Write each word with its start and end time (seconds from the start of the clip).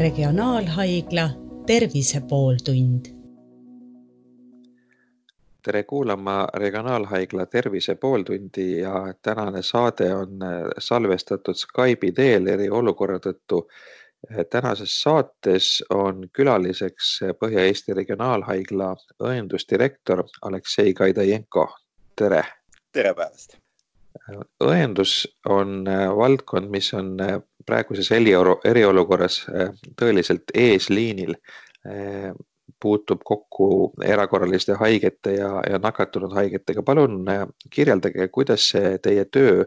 Regionaalhaigla 0.00 1.30
Tervise 1.66 2.20
pooltund. 2.28 3.04
tere 5.62 5.82
kuulama 5.82 6.48
Regionaalhaigla 6.54 7.46
Tervise 7.46 7.94
pooltundi 7.94 8.80
ja 8.80 9.14
tänane 9.22 9.62
saade 9.62 10.14
on 10.14 10.28
salvestatud 10.78 11.54
Skype'i 11.54 12.12
teel 12.12 12.46
eriolukorra 12.46 13.18
tõttu. 13.18 13.68
tänases 14.50 15.02
saates 15.02 15.84
on 15.90 16.28
külaliseks 16.32 17.20
Põhja-Eesti 17.44 17.94
Regionaalhaigla 17.94 18.96
õendusdirektor 19.22 20.24
Aleksei 20.42 20.94
Kaidajenko. 20.94 21.68
tere. 22.16 22.44
tere 22.92 23.14
päevast 23.14 23.60
õendus 24.64 25.24
on 25.48 25.84
valdkond, 26.16 26.70
mis 26.70 26.92
on 26.94 27.16
praeguses 27.70 28.10
eriolukorras 28.64 29.42
äh, 29.48 29.70
tõeliselt 29.98 30.52
eesliinil, 30.54 31.36
äh, 31.86 32.32
puutub 32.80 33.22
kokku 33.26 33.92
erakorraliste 34.04 34.76
haigete 34.80 35.36
ja, 35.36 35.50
ja 35.68 35.78
nakatunud 35.82 36.34
haigetega. 36.34 36.82
palun 36.82 37.22
äh, 37.28 37.46
kirjeldage, 37.70 38.28
kuidas 38.28 38.70
see 38.72 38.98
teie 38.98 39.24
töö 39.24 39.64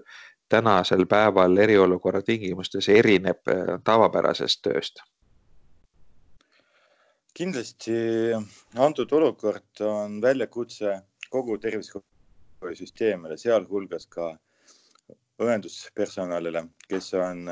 tänasel 0.49 1.05
päeval 1.09 1.57
eriolukorra 1.57 2.21
tingimustes 2.21 2.89
erineb 2.89 3.41
tavapärasest 3.83 4.61
tööst? 4.67 5.03
kindlasti 7.33 7.95
antud 8.77 9.11
olukord 9.17 9.81
on 9.81 10.19
väljakutse 10.21 10.99
kogu 11.33 11.55
tervishoiusüsteemile, 11.57 13.37
sealhulgas 13.41 14.05
ka 14.05 14.27
õenduspersonalile, 15.41 16.67
kes 16.89 17.13
on 17.17 17.47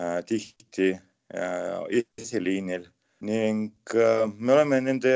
Äh, 0.00 0.24
tihti 0.26 0.90
äh, 1.34 2.02
esiliinil. 2.18 2.88
Ning 3.20 3.70
äh, 3.94 4.26
me 4.38 4.52
oleme 4.52 4.80
nende 4.80 5.12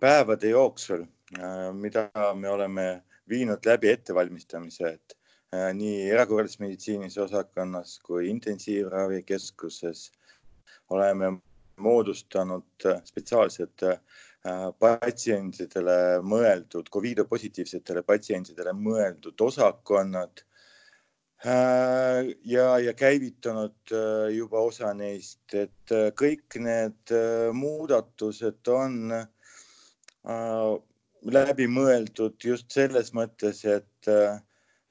päevade 0.00 0.50
jooksul, 0.50 1.04
mida 1.74 2.08
me 2.34 2.48
oleme 2.50 2.86
viinud 3.28 3.66
läbi 3.66 3.90
ettevalmistamised 3.90 5.14
nii 5.74 6.06
erakorralises 6.10 6.60
meditsiinis 6.62 7.18
osakonnas 7.18 7.98
kui 8.06 8.28
intensiivravikeskuses 8.30 10.04
oleme 10.94 11.32
moodustanud 11.76 12.86
spetsiaalsed 13.10 13.86
patsientidele 14.78 15.98
mõeldud, 16.22 16.88
Covido 16.94 17.26
positiivsetele 17.28 18.02
patsientidele 18.06 18.72
mõeldud 18.78 19.46
osakonnad 19.50 20.46
ja, 21.44 22.78
ja 22.78 22.92
käivitunud 22.94 23.92
äh, 23.92 24.34
juba 24.34 24.60
osa 24.60 24.92
neist, 24.94 25.42
et 25.54 25.92
äh, 25.94 26.10
kõik 26.18 26.58
need 26.58 27.12
muudatused 27.54 28.68
on 28.68 29.12
läbi 31.22 31.66
mõeldud 31.70 32.42
just 32.44 32.70
selles 32.74 33.12
mõttes, 33.14 33.62
et, 33.64 34.10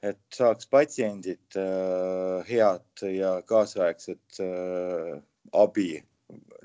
et 0.02 0.24
saaks 0.34 0.66
patsiendid 0.72 1.58
head 2.48 3.04
ja 3.12 3.36
kaasaegset 3.46 4.40
abi 5.54 5.92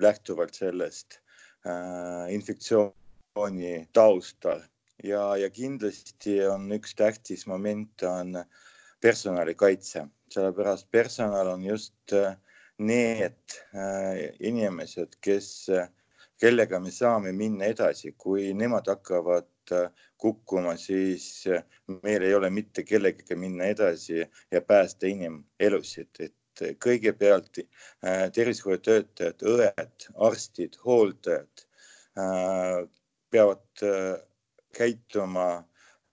lähtuvalt 0.00 0.54
sellest 0.56 1.18
infektsiooni 2.32 3.74
taustal. 3.92 4.62
Ja, 5.04 5.34
ja 5.36 5.50
kindlasti 5.50 6.38
on 6.46 6.70
üks 6.72 6.94
tähtis 6.94 7.44
moment 7.50 8.02
on 8.06 8.36
äh, 8.40 8.46
personalikaitse, 9.02 10.06
sellepärast 10.30 10.90
personal 10.90 11.48
on 11.52 11.64
just 11.64 12.12
äh, 12.12 12.36
need 12.78 13.56
äh, 13.74 14.30
inimesed, 14.40 15.18
kes, 15.20 15.68
äh, 15.68 15.88
kellega 16.40 16.80
me 16.80 16.90
saame 16.94 17.32
minna 17.36 17.70
edasi, 17.70 18.14
kui 18.18 18.52
nemad 18.54 18.88
hakkavad 18.90 19.48
kukkuma, 20.18 20.74
siis 20.76 21.44
meil 22.02 22.24
ei 22.26 22.34
ole 22.34 22.48
mitte 22.50 22.82
kellegagi 22.82 23.36
minna 23.38 23.68
edasi 23.70 24.24
ja 24.50 24.60
päästa 24.66 25.06
inimelusid, 25.06 26.10
et 26.18 26.62
kõigepealt 26.82 27.62
tervishoiutöötajad, 28.34 29.44
õed, 29.54 30.08
arstid, 30.26 30.76
hooldajad 30.82 31.62
peavad 33.30 33.84
käituma 34.76 35.46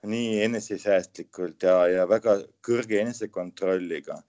nii 0.07 0.43
enesesäästlikult 0.43 1.63
ja, 1.63 1.75
ja 1.87 2.05
väga 2.09 2.37
kõrge 2.65 3.01
enesekontrolliga, 3.01 4.19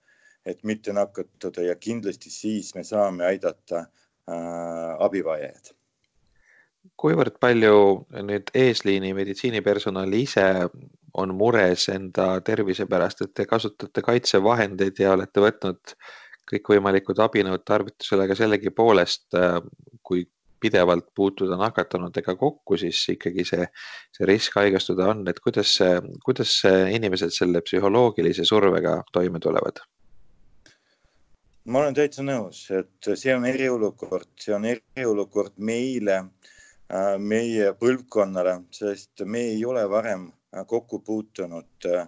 et 0.45 0.63
mitte 0.67 0.93
nakatuda 0.93 1.63
ja 1.67 1.75
kindlasti 1.75 2.29
siis 2.33 2.73
me 2.75 2.83
saame 2.83 3.25
aidata 3.25 3.85
äh, 3.85 4.95
abivajajaid. 4.99 5.75
kuivõrd 6.97 7.37
palju 7.39 8.07
nüüd 8.25 8.49
eesliini 8.57 9.13
meditsiinipersonal 9.13 10.13
ise 10.17 10.47
on 11.13 11.35
mures 11.35 11.87
enda 11.93 12.41
tervise 12.41 12.85
pärast, 12.89 13.21
et 13.21 13.33
te 13.33 13.45
kasutate 13.45 14.01
kaitsevahendeid 14.01 14.99
ja 14.99 15.13
olete 15.13 15.43
võtnud 15.43 15.95
kõikvõimalikud 16.51 17.19
abinõud 17.23 17.63
tarvitusele, 17.65 18.25
aga 18.25 18.35
sellegipoolest, 18.35 19.27
äh, 19.37 19.59
kui 20.03 20.25
pidevalt 20.61 21.07
puutuda 21.15 21.57
nakatunutega 21.59 22.35
kokku, 22.39 22.77
siis 22.77 23.01
ikkagi 23.13 23.45
see, 23.47 23.65
see 24.15 24.27
risk 24.29 24.55
haigestuda 24.59 25.09
on, 25.13 25.23
et 25.29 25.39
kuidas, 25.43 25.77
kuidas 26.25 26.53
inimesed 26.97 27.33
selle 27.35 27.63
psühholoogilise 27.65 28.45
survega 28.47 29.01
toime 29.13 29.41
tulevad? 29.43 29.83
ma 31.65 31.79
olen 31.79 31.93
täitsa 31.93 32.23
nõus, 32.25 32.63
et 32.73 33.09
see 33.13 33.35
on 33.35 33.45
eriolukord, 33.45 34.31
see 34.41 34.53
on 34.55 34.65
eriolukord 34.65 35.59
meile, 35.61 36.23
meie 37.21 37.67
põlvkonnale, 37.79 38.55
sest 38.73 39.21
me 39.29 39.43
ei 39.53 39.61
ole 39.65 39.83
varem 39.89 40.25
kokku 40.67 40.99
puutunud 41.05 41.85
äh, 41.87 42.07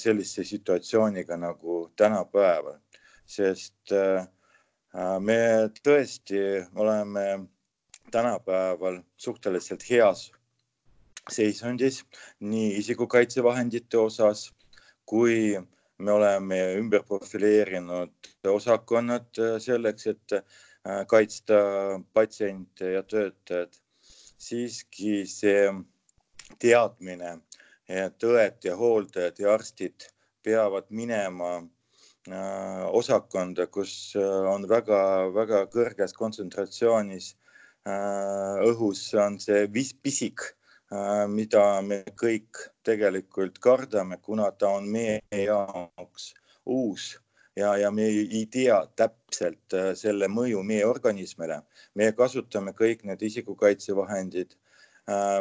sellise 0.00 0.46
situatsiooniga 0.46 1.36
nagu 1.36 1.80
tänapäeval, 1.98 2.78
sest 3.26 3.92
Äh, 3.92 4.26
me 5.20 5.38
tõesti 5.84 6.40
oleme 6.74 7.24
tänapäeval 8.10 9.02
suhteliselt 9.16 9.84
heas 9.90 10.30
seisundis 11.30 12.04
nii 12.40 12.78
isikukaitsevahendite 12.80 13.98
osas 13.98 14.48
kui 15.08 15.58
me 15.98 16.12
oleme 16.12 16.58
ümber 16.78 17.02
profileerinud 17.08 18.28
osakonnad 18.52 19.40
äh, 19.44 19.56
selleks, 19.60 20.06
et 20.12 20.34
äh, 20.36 21.04
kaitsta 21.08 21.60
patsiente 22.12 22.92
ja 22.96 23.02
töötajad. 23.02 23.80
siiski 24.38 25.24
see 25.26 25.62
teadmine, 26.62 27.32
et 27.90 28.22
õed 28.28 28.68
ja 28.68 28.76
hooldajad 28.78 29.40
ja 29.42 29.48
arstid 29.56 30.06
peavad 30.46 30.86
minema 30.94 31.48
Äh, 31.58 31.77
osakonda, 32.32 33.66
kus 33.66 34.14
äh, 34.16 34.46
on 34.52 34.66
väga-väga 34.68 35.66
kõrges 35.72 36.14
kontsentratsioonis 36.16 37.34
äh, 37.88 38.60
õhus 38.68 39.02
on 39.14 39.38
see 39.40 39.66
pisik, 40.02 40.54
mida 41.28 41.82
me 41.84 41.98
kõik 42.16 42.56
tegelikult 42.80 43.58
kardame, 43.60 44.16
kuna 44.24 44.46
ta 44.56 44.70
on 44.78 44.86
meie 44.88 45.20
jaoks 45.36 46.30
uus 46.64 47.10
ja, 47.60 47.74
ja 47.76 47.90
me 47.92 48.06
ei 48.08 48.46
tea 48.48 48.78
täpselt 48.96 49.76
selle 50.00 50.30
mõju 50.32 50.62
meie 50.64 50.86
organismile. 50.88 51.60
me 51.94 52.08
kasutame 52.16 52.72
kõik 52.72 53.04
need 53.04 53.20
isikukaitsevahendid. 53.20 54.56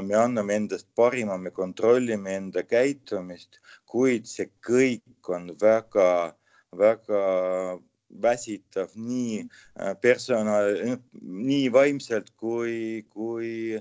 me 0.03 0.15
anname 0.15 0.55
endast 0.55 0.87
parima, 0.95 1.37
me 1.37 1.51
kontrollime 1.51 2.35
enda 2.35 2.63
käitumist, 2.63 3.61
kuid 3.85 4.27
see 4.27 4.51
kõik 4.59 5.31
on 5.31 5.55
väga 5.61 6.09
äh, 6.25 6.35
väga 6.75 7.79
väsitav 8.23 8.95
nii 8.95 9.43
äh, 9.43 9.93
personal, 10.01 10.73
nii 11.21 11.69
vaimselt 11.73 12.31
kui, 12.39 13.05
kui 13.09 13.79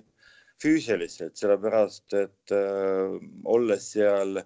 füüsiliselt, 0.62 1.36
sellepärast 1.38 2.14
et 2.16 2.54
äh, 2.54 3.18
olles 3.44 3.90
seal 3.94 4.40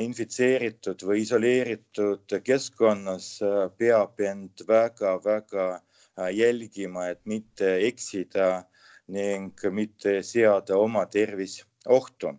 infitseeritud 0.00 1.02
või 1.04 1.22
isoleeritud 1.24 2.36
keskkonnas 2.44 3.28
äh, 3.44 3.66
peab 3.78 4.20
end 4.20 4.64
väga-väga 4.68 5.66
äh, 5.74 6.30
jälgima, 6.32 7.10
et 7.12 7.20
mitte 7.24 7.76
eksida 7.88 8.64
ning 9.12 9.52
mitte 9.70 10.22
seada 10.24 10.78
oma 10.80 11.04
tervis 11.06 11.60
ohtu. 11.86 12.32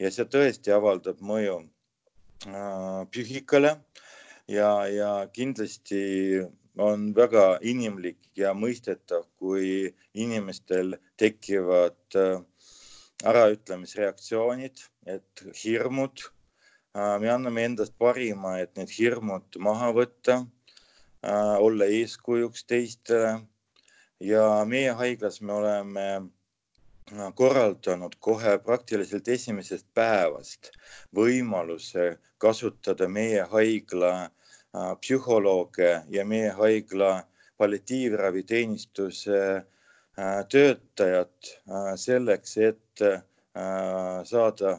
Ja 0.00 0.10
see 0.12 0.28
tõesti 0.28 0.72
avaldab 0.76 1.20
mõju 1.24 1.56
äh, 1.60 3.00
psüühikale 3.12 3.78
ja, 4.50 4.86
ja 4.88 5.10
kindlasti 5.32 6.02
on 6.80 7.10
väga 7.14 7.58
inimlik 7.66 8.18
ja 8.38 8.52
mõistetav, 8.56 9.26
kui 9.38 9.90
inimestel 10.14 10.96
tekivad 11.20 12.18
äh, 12.18 12.40
äraütlemisreaktsioonid, 13.30 14.82
et 15.06 15.44
hirmud. 15.62 16.24
Äh, 16.96 17.16
me 17.22 17.30
anname 17.30 17.66
endast 17.68 17.94
parima, 17.98 18.56
et 18.58 18.74
need 18.80 18.90
hirmud 18.96 19.60
maha 19.68 19.92
võtta. 19.96 20.42
olla 21.60 21.84
eeskujuks 21.84 22.62
teistele 22.64 23.42
ja 24.24 24.44
meie 24.64 24.94
haiglas 24.96 25.42
me 25.44 25.52
oleme 25.52 26.04
korraldanud 27.36 28.14
kohe 28.24 28.54
praktiliselt 28.64 29.28
esimesest 29.28 29.84
päevast 29.94 30.70
võimaluse 31.18 32.06
kasutada 32.38 33.08
meie 33.08 33.44
haigla 33.52 34.30
äh, 34.74 34.94
psühholooge 35.00 36.02
ja 36.08 36.24
meie 36.24 36.50
haigla 36.56 37.22
palliatiivraviteenistuse 37.58 39.40
äh, 39.56 40.38
töötajat 40.48 41.52
äh, 41.68 41.94
selleks, 41.96 42.56
et 42.56 43.04
saada 44.30 44.76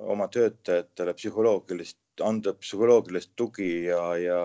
oma 0.00 0.26
töötajatele 0.32 1.12
psühholoogilist, 1.14 1.98
anda 2.24 2.54
psühholoogilist 2.56 3.34
tugi 3.36 3.84
ja, 3.84 4.00
ja 4.16 4.38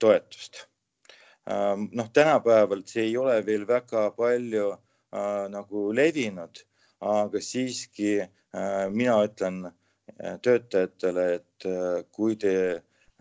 toetust. 0.00 0.62
noh, 1.92 2.08
tänapäeval 2.12 2.80
see 2.88 3.04
ei 3.10 3.16
ole 3.20 3.36
veel 3.46 3.66
väga 3.68 4.06
palju 4.16 4.70
nagu 5.52 5.84
levinud, 5.92 6.62
aga 7.00 7.40
siiski 7.44 8.16
mina 8.96 9.18
ütlen 9.28 9.60
töötajatele, 10.42 11.28
et 11.34 11.68
kui 12.12 12.36
te 12.40 12.54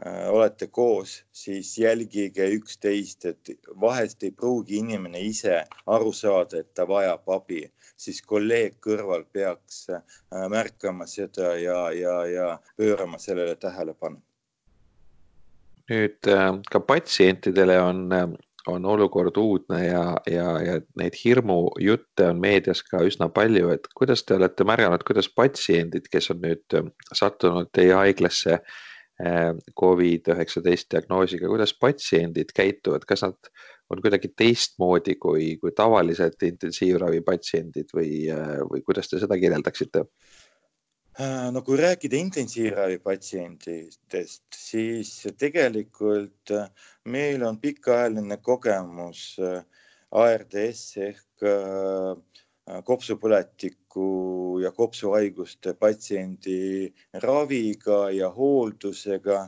olete 0.06 0.68
koos, 0.68 1.24
siis 1.32 1.78
jälgige 1.78 2.46
üksteist, 2.54 3.26
et 3.26 3.50
vahest 3.82 4.24
ei 4.24 4.32
pruugi 4.32 4.78
inimene 4.78 5.20
ise 5.20 5.64
aru 5.88 6.12
saada, 6.14 6.62
et 6.62 6.74
ta 6.74 6.86
vajab 6.88 7.30
abi, 7.34 7.64
siis 7.98 8.22
kolleeg 8.22 8.78
kõrval 8.84 9.26
peaks 9.34 9.88
märkama 10.54 11.08
seda 11.10 11.56
ja, 11.58 11.80
ja, 11.92 12.18
ja 12.26 12.50
pöörama 12.78 13.18
sellele 13.18 13.56
tähelepanu. 13.56 14.22
nüüd 15.88 16.28
ka 16.72 16.80
patsientidele 16.80 17.80
on 17.82 18.10
on 18.68 18.86
olukord 18.86 19.38
uudne 19.38 19.86
ja, 19.86 20.18
ja, 20.28 20.48
ja 20.62 20.74
neid 21.00 21.16
hirmujutte 21.24 22.26
on 22.28 22.42
meedias 22.44 22.84
ka 22.84 23.00
üsna 23.08 23.30
palju, 23.32 23.70
et 23.72 23.88
kuidas 23.96 24.26
te 24.28 24.36
olete 24.36 24.68
märganud, 24.68 25.06
kuidas 25.08 25.30
patsiendid, 25.32 26.10
kes 26.12 26.28
on 26.34 26.42
nüüd 26.44 26.76
äh, 26.76 26.90
sattunud 27.16 27.72
teie 27.72 27.96
haiglasse 27.96 28.58
äh, 28.60 28.76
Covid-19 29.18 30.92
diagnoosiga, 30.94 31.50
kuidas 31.50 31.74
patsiendid 31.74 32.52
käituvad, 32.54 33.06
kas 33.10 33.24
nad 33.26 33.50
on 33.90 34.02
kuidagi 34.04 34.30
teistmoodi 34.38 35.16
kui, 35.18 35.56
kui 35.62 35.72
tavalised 35.74 36.44
intensiivravi 36.46 37.24
patsiendid 37.26 37.96
või, 37.98 38.28
või 38.70 38.84
kuidas 38.86 39.10
te 39.10 39.22
seda 39.24 39.40
kirjeldaksite? 39.42 40.04
No 41.50 41.64
kui 41.66 41.80
rääkida 41.82 42.20
intensiivravi 42.20 43.00
patsientidest, 43.02 44.44
siis 44.54 45.16
tegelikult 45.40 46.54
meil 47.10 47.42
on 47.48 47.58
pikaajaline 47.58 48.38
kogemus 48.46 49.24
ARDS 50.14 50.84
ehk 51.08 51.50
kopsupõletiku 52.88 54.08
ja 54.62 54.72
kopsuhaiguste 54.76 55.74
patsiendi 55.80 56.92
raviga 57.24 58.08
ja 58.12 58.30
hooldusega 58.34 59.40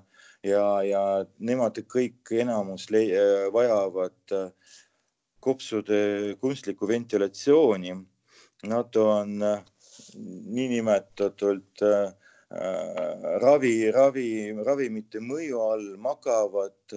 ja, 0.44 0.66
ja 0.88 1.04
nemad 1.40 1.82
kõik 1.92 2.32
enamus 2.32 2.88
vajavad 3.54 4.36
kopsude 5.40 6.36
kunstlikku 6.40 6.88
ventilatsiooni. 6.88 7.96
Nad 8.68 8.96
on 9.00 9.38
niinimetatult 10.56 11.84
äh, 11.84 12.12
ravi, 13.44 13.92
ravi, 13.92 14.30
ravimite 14.66 15.22
mõju 15.24 15.62
all 15.64 15.86
magavad 16.02 16.96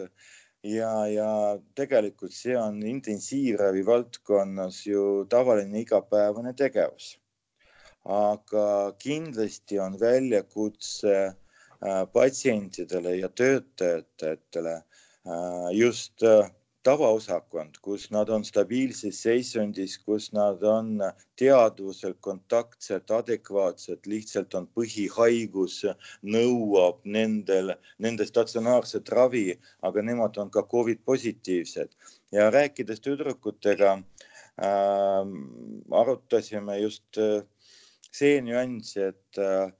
ja, 0.62 0.92
ja 1.10 1.58
tegelikult 1.74 2.34
see 2.34 2.54
on 2.58 2.82
intensiivravi 2.86 3.82
valdkonnas 3.86 4.86
ju 4.86 5.24
tavaline 5.30 5.80
igapäevane 5.80 6.54
tegevus. 6.54 7.18
aga 8.04 8.92
kindlasti 8.98 9.78
on 9.78 9.94
väljakutse 10.00 11.14
äh, 11.26 12.00
patsientidele 12.12 13.16
ja 13.16 13.28
töötajatele 13.28 14.72
äh, 14.74 15.68
just 15.72 16.22
tavaosakond, 16.82 17.78
kus 17.82 18.08
nad 18.10 18.30
on 18.34 18.44
stabiilses 18.44 19.20
seisundis, 19.22 19.94
kus 20.02 20.30
nad 20.34 20.62
on 20.66 20.98
teadvusel 21.38 22.14
kontaktsed, 22.26 23.10
adekvaatsed, 23.18 24.08
lihtsalt 24.10 24.54
on 24.58 24.66
põhihaigus, 24.76 25.78
nõuab 26.26 27.00
nendel, 27.16 27.74
nende 28.02 28.26
statsionaarset 28.26 29.12
ravi, 29.14 29.46
aga 29.86 30.04
nemad 30.08 30.38
on 30.42 30.50
ka 30.50 30.64
Covid 30.74 31.02
positiivsed. 31.06 31.94
Ja 32.34 32.50
rääkides 32.50 33.02
tüdrukutega 33.04 33.96
äh, 33.98 35.34
arutasime 36.02 36.80
just 36.82 37.18
äh, 37.18 37.42
see 38.10 38.40
nüanss, 38.42 38.96
et 38.96 39.38
äh, 39.38 39.70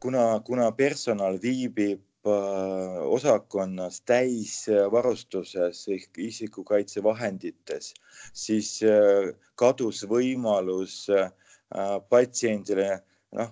kuna, 0.00 0.26
kuna 0.46 0.72
personal 0.76 1.40
viibib 1.42 2.02
Äh, 2.02 2.13
osakonnas 2.24 4.00
täisvarustuses 4.00 5.88
ehk 5.92 6.18
isikukaitsevahendites, 6.18 7.94
siis 8.32 8.80
äh, 8.82 9.34
kadus 9.60 10.04
võimalus 10.08 11.04
äh, 11.12 11.30
patsiendile 12.08 13.02
noh, 13.36 13.50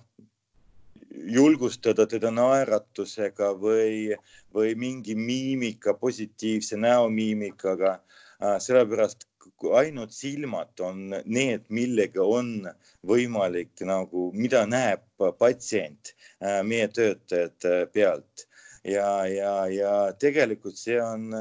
julgustada 1.13 2.07
teda 2.09 2.31
naeratusega 2.33 3.51
või, 3.61 4.15
või 4.53 4.73
mingi 4.75 5.15
miimika, 5.15 5.93
positiivse 5.93 6.77
näomiimikaga. 6.77 7.99
sellepärast 8.59 9.27
ainult 9.71 10.11
silmad 10.11 10.79
on 10.79 11.13
need, 11.25 11.63
millega 11.69 12.23
on 12.23 12.67
võimalik 13.07 13.83
nagu, 13.85 14.31
mida 14.33 14.65
näeb 14.65 15.05
patsient 15.39 16.15
meie 16.63 16.87
töötajate 16.87 17.85
pealt 17.93 18.47
ja, 18.83 19.25
ja, 19.27 19.53
ja 19.71 19.93
tegelikult 20.19 20.77
see 20.77 20.99
on, 21.01 21.31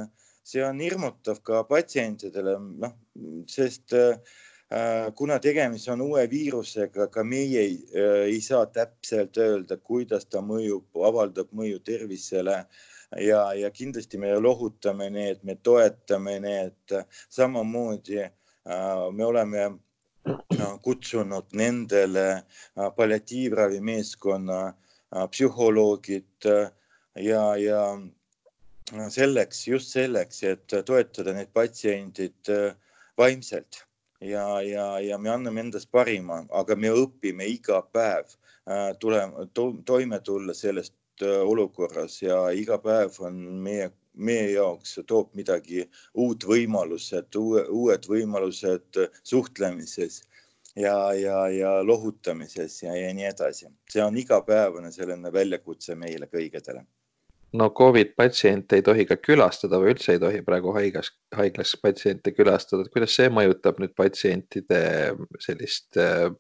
see 0.44 0.62
on 0.64 0.80
hirmutav 0.80 1.42
ka 1.46 1.62
patsientidele, 1.68 2.56
noh, 2.84 2.94
sest 3.50 3.94
äh, 3.98 5.10
kuna 5.18 5.38
tegemist 5.42 5.90
on 5.92 6.04
uue 6.06 6.24
viirusega, 6.30 7.08
ka 7.12 7.24
meie 7.26 7.66
ei, 7.66 7.76
äh, 7.96 8.24
ei 8.30 8.40
saa 8.44 8.66
täpselt 8.66 9.38
öelda, 9.38 9.76
kuidas 9.76 10.26
ta 10.30 10.42
mõjub, 10.44 10.88
avaldab 11.10 11.52
mõju 11.52 11.82
tervisele. 11.86 12.64
Ja, 13.20 13.43
ja 13.52 13.69
kindlasti 13.69 14.17
me 14.17 14.31
lohutame 14.40 15.10
need, 15.12 15.43
me 15.44 15.58
toetame 15.60 16.38
need, 16.40 16.94
samamoodi 17.28 18.22
äh, 18.22 18.31
me 19.12 19.26
oleme 19.26 19.72
kutsunud 20.82 21.50
nendele 21.58 22.43
palliatiivravimeeskonna 22.96 24.60
psühholoogid 25.31 26.46
ja, 27.16 27.56
ja 27.56 27.82
selleks, 29.10 29.66
just 29.69 29.92
selleks, 29.92 30.42
et 30.42 30.74
toetada 30.86 31.32
neid 31.36 31.52
patsiendid 31.54 32.50
äh, 32.50 32.74
vaimselt 33.19 33.84
ja, 34.20 34.62
ja, 34.62 35.00
ja 35.00 35.19
me 35.19 35.31
anname 35.31 35.60
endast 35.60 35.90
parima, 35.90 36.42
aga 36.50 36.76
me 36.76 36.90
õpime 36.90 37.46
iga 37.48 37.82
päev 37.92 38.34
äh, 38.69 38.92
tulema 39.00 39.46
to,, 39.54 39.72
toime 39.84 40.20
tulla 40.20 40.54
sellest 40.54 40.94
äh, 41.22 41.40
olukorras 41.40 42.20
ja 42.22 42.50
iga 42.50 42.78
päev 42.78 43.20
on 43.20 43.38
meie, 43.64 43.90
meie 44.14 44.50
jaoks 44.52 44.98
toob 45.06 45.32
midagi 45.34 45.86
uut 46.14 46.44
võimalused, 46.44 47.36
uued 47.36 48.08
võimalused 48.08 49.00
suhtlemises 49.22 50.22
ja, 50.76 51.12
ja, 51.16 51.48
ja 51.48 51.76
lohutamises 51.84 52.82
ja, 52.82 52.96
ja 52.96 53.12
nii 53.14 53.31
edasi. 53.31 53.70
see 53.90 54.02
on 54.04 54.16
igapäevane 54.16 54.92
selline 54.92 55.32
väljakutse 55.32 55.96
meile 55.96 56.28
kõigedele 56.32 56.84
no 57.52 57.70
Covid 57.70 58.14
patsiente 58.16 58.78
ei 58.78 58.82
tohi 58.82 59.04
ka 59.08 59.18
külastada 59.20 59.80
või 59.80 59.92
üldse 59.92 60.14
ei 60.14 60.20
tohi 60.22 60.40
praegu 60.46 60.72
haigas, 60.76 61.12
haiglas 61.36 61.74
patsiente 61.82 62.32
külastada, 62.32 62.86
et 62.86 62.92
kuidas 62.92 63.16
see 63.18 63.28
mõjutab 63.32 63.80
nüüd 63.82 63.92
patsientide 63.98 64.80
sellist 65.44 66.00
äh, 66.00 66.30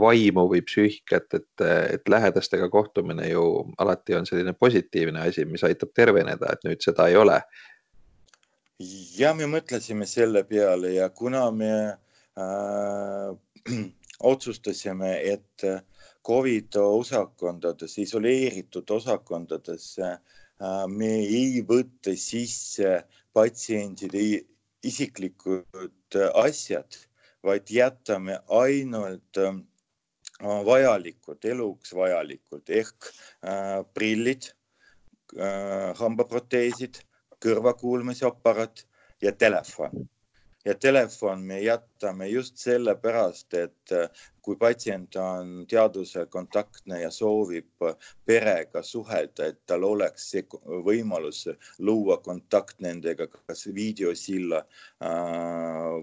vaimu 0.00 0.46
või 0.48 0.62
psüühikat, 0.64 1.34
et, 1.36 1.64
et 1.92 2.08
lähedastega 2.08 2.70
kohtumine 2.72 3.28
ju 3.28 3.44
alati 3.78 4.16
on 4.16 4.26
selline 4.28 4.54
positiivne 4.56 5.26
asi, 5.28 5.44
mis 5.44 5.64
aitab 5.68 5.92
terveneda, 5.94 6.54
et 6.54 6.64
nüüd 6.64 6.84
seda 6.84 7.08
ei 7.10 7.18
ole. 7.20 7.42
ja 9.18 9.34
me 9.34 9.48
mõtlesime 9.50 10.06
selle 10.06 10.44
peale 10.46 10.94
ja 10.94 11.08
kuna 11.10 11.50
me 11.50 11.72
äh, 12.38 13.30
otsustasime, 14.32 15.12
et 15.20 15.64
äh, 15.64 15.82
Covid 16.28 16.76
osakondades, 16.76 17.94
isoleeritud 18.02 18.90
osakondadesse 18.92 20.08
äh, 20.12 20.82
me 20.92 21.08
ei 21.24 21.62
võta 21.64 22.12
sisse 22.20 22.98
patsientide 23.32 24.24
isiklikud 24.84 26.18
asjad, 26.42 26.98
vaid 27.44 27.72
jätame 27.72 28.36
ainult 28.60 29.40
äh, 29.40 29.56
vajalikud, 30.68 31.40
eluks 31.54 31.96
vajalikud 31.96 32.76
ehk 32.82 33.08
äh, 33.08 33.80
prillid, 33.94 34.52
hambaproteesid, 35.98 37.02
kõrvakuulmisaparaat 37.44 38.80
ja 39.20 39.32
telefon 39.36 40.08
ja 40.68 40.74
telefon 40.74 41.42
me 41.48 41.60
jätame 41.60 42.26
just 42.28 42.58
sellepärast, 42.60 43.54
et 43.54 43.92
äh, 43.92 44.08
kui 44.44 44.56
patsient 44.60 45.16
on 45.16 45.64
teaduse 45.68 46.26
kontaktne 46.32 47.00
ja 47.00 47.10
soovib 47.12 47.84
perega 48.28 48.82
suhelda, 48.84 49.48
et 49.48 49.58
tal 49.68 49.84
oleks 49.88 50.28
see 50.32 50.44
võimalus 50.88 51.46
luua 51.84 52.18
kontakt 52.24 52.80
nendega, 52.84 53.28
kas 53.32 53.64
videosilla 53.80 54.60
äh, 54.60 55.08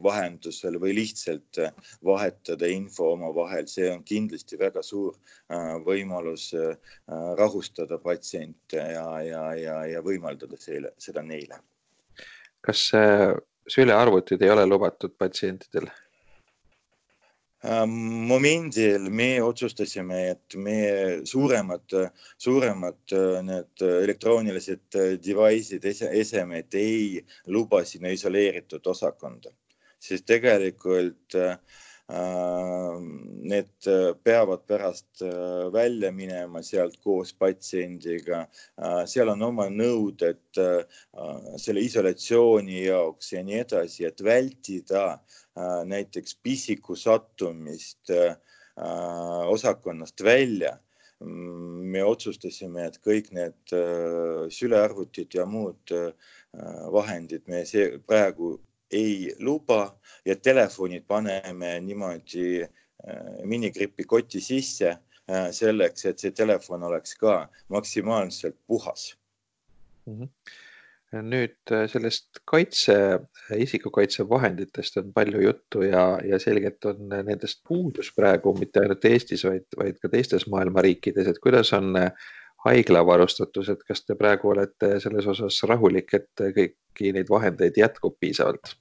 vahendusel 0.04 0.80
või 0.82 0.98
lihtsalt 1.02 1.62
vahetada 2.06 2.70
info 2.70 3.12
omavahel, 3.14 3.70
see 3.70 3.90
on 3.94 4.04
kindlasti 4.04 4.60
väga 4.62 4.84
suur 4.86 5.14
äh, 5.14 5.76
võimalus 5.86 6.52
rahustada 7.38 7.98
patsiente 8.02 8.82
ja, 8.96 9.08
ja, 9.22 9.44
ja, 9.60 9.82
ja 9.90 10.02
võimaldada 10.06 10.58
selle, 10.60 10.96
seda 11.02 11.22
neile. 11.26 11.62
kas 12.66 12.90
sülearvutid 13.72 14.42
ei 14.42 14.52
ole 14.54 14.66
lubatud 14.66 15.16
patsientidel? 15.18 15.88
Ähm, 17.66 17.94
momendil 18.30 19.08
me 19.10 19.30
otsustasime, 19.42 20.20
et 20.36 20.56
me 20.62 20.78
suuremad, 21.26 21.96
suuremad 22.38 23.16
äh, 23.18 23.40
need 23.48 23.86
elektroonilised 23.88 25.00
äh, 25.00 25.16
device'id, 25.18 25.88
esemed 26.12 26.78
ei 26.78 27.24
luba 27.50 27.82
sinna 27.90 28.14
isoleeritud 28.14 28.86
osakonda, 28.94 29.50
sest 29.98 30.28
tegelikult 30.30 31.40
Äh, 31.40 31.58
need 32.08 33.88
äh, 33.88 34.14
peavad 34.24 34.68
pärast 34.68 35.22
äh, 35.22 35.72
välja 35.74 36.12
minema 36.12 36.62
sealt 36.64 37.00
koos 37.04 37.34
patsiendiga. 37.34 38.46
seal 39.10 39.30
on 39.34 39.42
oma 39.42 39.66
nõuded 39.74 40.60
selle 41.58 41.82
isolatsiooni 41.82 42.84
jaoks 42.86 43.34
ja 43.34 43.42
nii 43.44 43.60
edasi, 43.64 44.06
et 44.06 44.22
vältida 44.22 45.18
näiteks 45.86 46.38
pisiku 46.44 46.96
sattumist 47.00 48.12
osakonnast 49.50 50.22
välja 50.22 50.76
me 51.26 52.04
otsustasime, 52.04 52.90
et 52.90 53.00
kõik 53.00 53.32
need 53.32 53.76
sülearvutid 54.52 55.38
ja 55.40 55.46
muud 55.48 55.94
vahendid 56.92 57.48
me 57.48 57.64
see 57.66 57.98
praegu 58.04 58.58
ei 58.96 59.36
luba 59.40 59.96
ja 60.26 60.36
telefonid 60.36 61.06
paneme 61.08 61.80
niimoodi 61.84 62.64
äh, 62.64 62.70
minigripi 63.44 64.06
koti 64.08 64.42
sisse 64.42 64.92
äh, 64.92 65.50
selleks, 65.52 66.06
et 66.06 66.22
see 66.22 66.32
telefon 66.36 66.84
oleks 66.88 67.18
ka 67.20 67.46
maksimaalselt 67.70 68.58
puhas 68.68 69.16
mm. 70.06 70.22
-hmm 70.22 70.30
nüüd 71.16 71.72
äh, 71.72 71.86
sellest 71.88 72.42
kaitse, 72.50 72.96
isikukaitsevahenditest 73.56 74.98
on 74.98 75.14
palju 75.14 75.42
juttu 75.42 75.82
ja, 75.86 76.20
ja 76.28 76.40
selgelt 76.40 76.86
on 76.86 77.08
nendest 77.10 77.62
puudus 77.68 78.10
praegu 78.16 78.52
mitte 78.60 78.82
ainult 78.82 79.06
Eestis, 79.06 79.46
vaid, 79.48 79.68
vaid 79.78 80.02
ka 80.02 80.10
teistes 80.12 80.48
maailma 80.52 80.82
riikides, 80.82 81.30
et 81.32 81.40
kuidas 81.40 81.72
on 81.78 81.94
haigla 82.66 83.06
varustatus, 83.06 83.70
et 83.70 83.84
kas 83.88 84.04
te 84.06 84.18
praegu 84.20 84.50
olete 84.50 84.96
selles 85.00 85.28
osas 85.36 85.62
rahulik, 85.70 86.14
et 86.18 86.46
kõiki 86.58 87.14
neid 87.16 87.30
vahendeid 87.30 87.78
jätkub 87.80 88.18
piisavalt? 88.20 88.76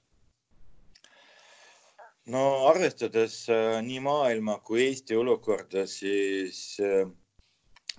No 2.33 2.41
arvestades 2.69 3.37
äh, 3.53 3.81
nii 3.85 3.99
maailma 4.01 4.57
kui 4.65 4.81
Eesti 4.87 5.17
olukorda, 5.17 5.85
siis 5.89 6.79
äh, 6.81 7.05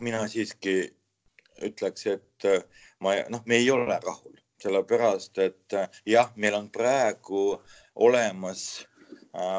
mina 0.02 0.24
siiski 0.28 0.80
ütleks, 1.66 2.06
et 2.10 2.48
äh, 2.48 2.64
ma, 3.00 3.14
noh, 3.30 3.44
me 3.46 3.60
ei 3.60 3.70
ole 3.70 3.86
rahul, 4.02 4.34
sellepärast 4.62 5.38
et 5.44 5.78
jah, 6.08 6.32
meil 6.36 6.58
on 6.58 6.68
praegu 6.72 7.60
olemas 7.94 8.86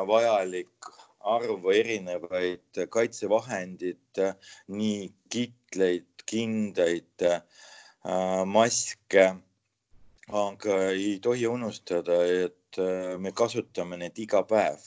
vajalik 0.09 0.87
arv 1.21 1.67
erinevaid 1.69 2.79
kaitsevahendid, 2.89 4.21
nii 4.73 5.03
kitleid, 5.29 6.07
kindaid, 6.25 7.27
maske. 8.49 9.27
aga 10.27 10.77
ei 10.89 11.19
tohi 11.23 11.45
unustada, 11.47 12.17
et 12.25 12.56
Äh, 12.75 13.17
me 13.17 13.31
kasutame 13.31 13.97
neid 13.97 14.17
iga 14.19 14.41
päev 14.49 14.81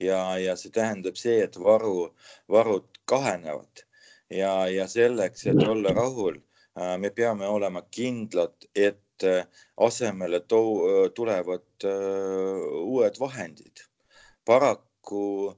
ja, 0.00 0.18
ja 0.38 0.54
see 0.60 0.70
tähendab 0.74 1.16
see, 1.16 1.38
et 1.46 1.56
varu, 1.56 2.12
varud 2.54 3.00
kahenevad 3.08 3.84
ja, 4.30 4.52
ja 4.68 4.86
selleks, 4.88 5.46
et 5.50 5.62
olla 5.74 5.94
rahul, 5.96 6.36
äh, 6.76 6.96
me 7.00 7.10
peame 7.10 7.48
olema 7.48 7.82
kindlad, 7.96 8.68
et 8.74 9.24
äh, 9.24 9.46
asemele 9.88 10.42
to-, 10.52 11.08
tulevad 11.16 11.88
uued 11.88 13.18
vahendid. 13.22 13.86
paraku 14.44 15.54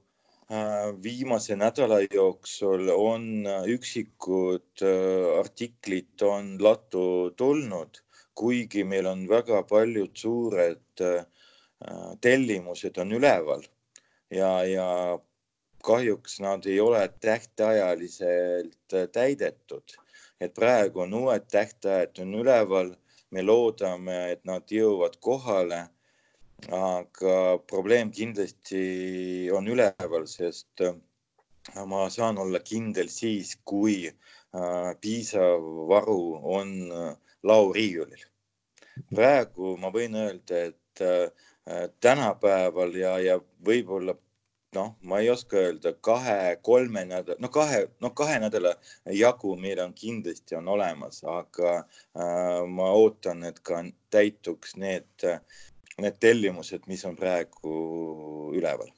viimase 1.01 1.55
nädala 1.57 1.97
jooksul 2.05 2.89
on 2.93 3.47
üksikud 3.75 4.83
artiklid 5.39 6.21
on 6.21 6.51
lattu 6.61 7.05
tulnud, 7.37 7.97
kuigi 8.37 8.83
meil 8.85 9.09
on 9.09 9.25
väga 9.29 9.63
paljud 9.69 10.13
suured 10.13 10.85
Äh, 11.01 11.25
tellimused 12.21 12.97
on 12.97 13.11
üleval 13.11 13.63
ja, 14.31 14.63
ja 14.65 15.19
kahjuks 15.85 16.39
nad 16.39 16.65
ei 16.65 16.79
ole 16.79 17.07
tähtajaliselt 17.21 18.93
äh, 18.93 19.07
täidetud. 19.11 19.97
et 20.41 20.53
praegu 20.53 20.99
on 20.99 21.13
uued 21.13 21.45
tähtajad 21.51 22.19
on 22.19 22.33
üleval, 22.35 22.89
me 23.31 23.41
loodame, 23.41 24.31
et 24.31 24.41
nad 24.45 24.71
jõuavad 24.71 25.15
kohale. 25.19 25.85
aga 26.71 27.35
probleem 27.67 28.11
kindlasti 28.11 29.49
on 29.53 29.67
üleval, 29.67 30.25
sest 30.27 30.81
äh, 30.81 30.95
ma 31.85 32.09
saan 32.09 32.37
olla 32.37 32.59
kindel 32.59 33.09
siis, 33.09 33.57
kui 33.65 34.11
piisav 35.01 35.63
varu 35.89 36.39
on 36.57 36.69
lauriiulil. 37.43 38.23
Praegu 39.15 39.75
ma 39.81 39.91
võin 39.93 40.15
öelda, 40.19 40.63
et 40.69 41.05
Äh, 41.69 41.89
tänapäeval 41.99 42.93
ja, 42.93 43.15
ja 43.19 43.39
võib-olla 43.65 44.13
noh, 44.77 44.91
ma 45.01 45.17
ei 45.23 45.31
oska 45.33 45.57
öelda, 45.57 45.95
kahe-kolme 46.07 47.01
nädala, 47.09 47.39
no 47.41 47.49
kahe, 47.49 47.79
no 48.05 48.11
kahe 48.13 48.35
nädala 48.43 48.75
jagu 49.09 49.55
meil 49.57 49.81
on 49.81 49.95
kindlasti 49.97 50.59
on 50.59 50.69
olemas, 50.75 51.23
aga 51.25 51.71
äh, 51.79 52.61
ma 52.69 52.91
ootan, 52.99 53.41
et 53.49 53.57
ka 53.65 53.81
täituks 54.13 54.75
need, 54.77 55.25
need 55.97 56.21
tellimused, 56.21 56.85
mis 56.91 57.07
on 57.09 57.17
praegu 57.17 57.73
üleval. 58.53 58.93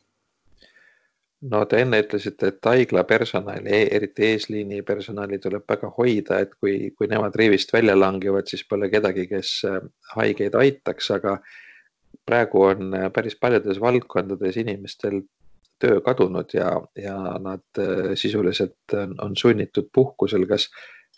No 1.42 1.62
te 1.70 1.82
enne 1.84 2.02
ütlesite, 2.02 2.52
et 2.52 2.66
haigla 2.72 3.04
personali, 3.10 3.70
e-, 3.70 3.90
eriti 4.00 4.26
eesliini 4.32 4.82
personali 4.86 5.40
tuleb 5.40 5.66
väga 5.70 5.92
hoida, 5.98 6.42
et 6.44 6.56
kui, 6.60 6.92
kui 6.98 7.10
nemad 7.12 7.36
rivist 7.38 7.74
välja 7.74 7.96
langevad, 7.98 8.50
siis 8.50 8.66
pole 8.70 8.90
kedagi, 8.94 9.28
kes 9.30 9.54
äh, 9.70 9.80
haigeid 10.16 10.58
aitaks, 10.58 11.12
aga 11.18 11.38
praegu 12.26 12.64
on 12.72 12.94
äh, 12.98 13.10
päris 13.14 13.38
paljudes 13.40 13.82
valdkondades 13.82 14.58
inimestel 14.58 15.22
töö 15.80 16.02
kadunud 16.02 16.54
ja, 16.54 16.72
ja 16.98 17.18
nad 17.40 17.82
äh, 17.82 18.14
sisuliselt 18.16 18.96
on, 19.22 19.36
sunnitud 19.38 19.90
puhkusel. 19.94 20.48
kas, 20.50 20.70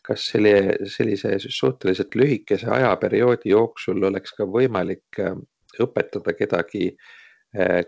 kas 0.03 0.25
selline, 0.33 0.75
sellise 0.89 1.35
suhteliselt 1.47 2.15
lühikese 2.15 2.69
ajaperioodi 2.73 3.53
jooksul 3.53 4.03
oleks 4.03 4.35
ka 4.37 4.47
võimalik 4.47 5.21
äh, 5.23 5.37
õpetada 5.79 6.33
kedagi 6.35 6.91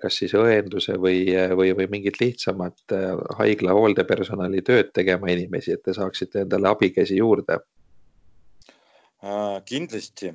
kas 0.02 0.16
siis 0.18 0.32
õenduse 0.34 0.96
või, 0.98 1.20
või, 1.54 1.70
või 1.78 1.86
mingit 1.92 2.16
lihtsamat 2.18 2.96
haigla 3.38 3.76
hooldepersonali 3.78 4.64
tööd 4.66 4.90
tegema 4.96 5.30
inimesi, 5.30 5.76
et 5.76 5.84
te 5.86 5.94
saaksite 5.94 6.48
endale 6.48 6.72
abikäsi 6.72 7.20
juurde? 7.20 7.60
kindlasti, 9.70 10.32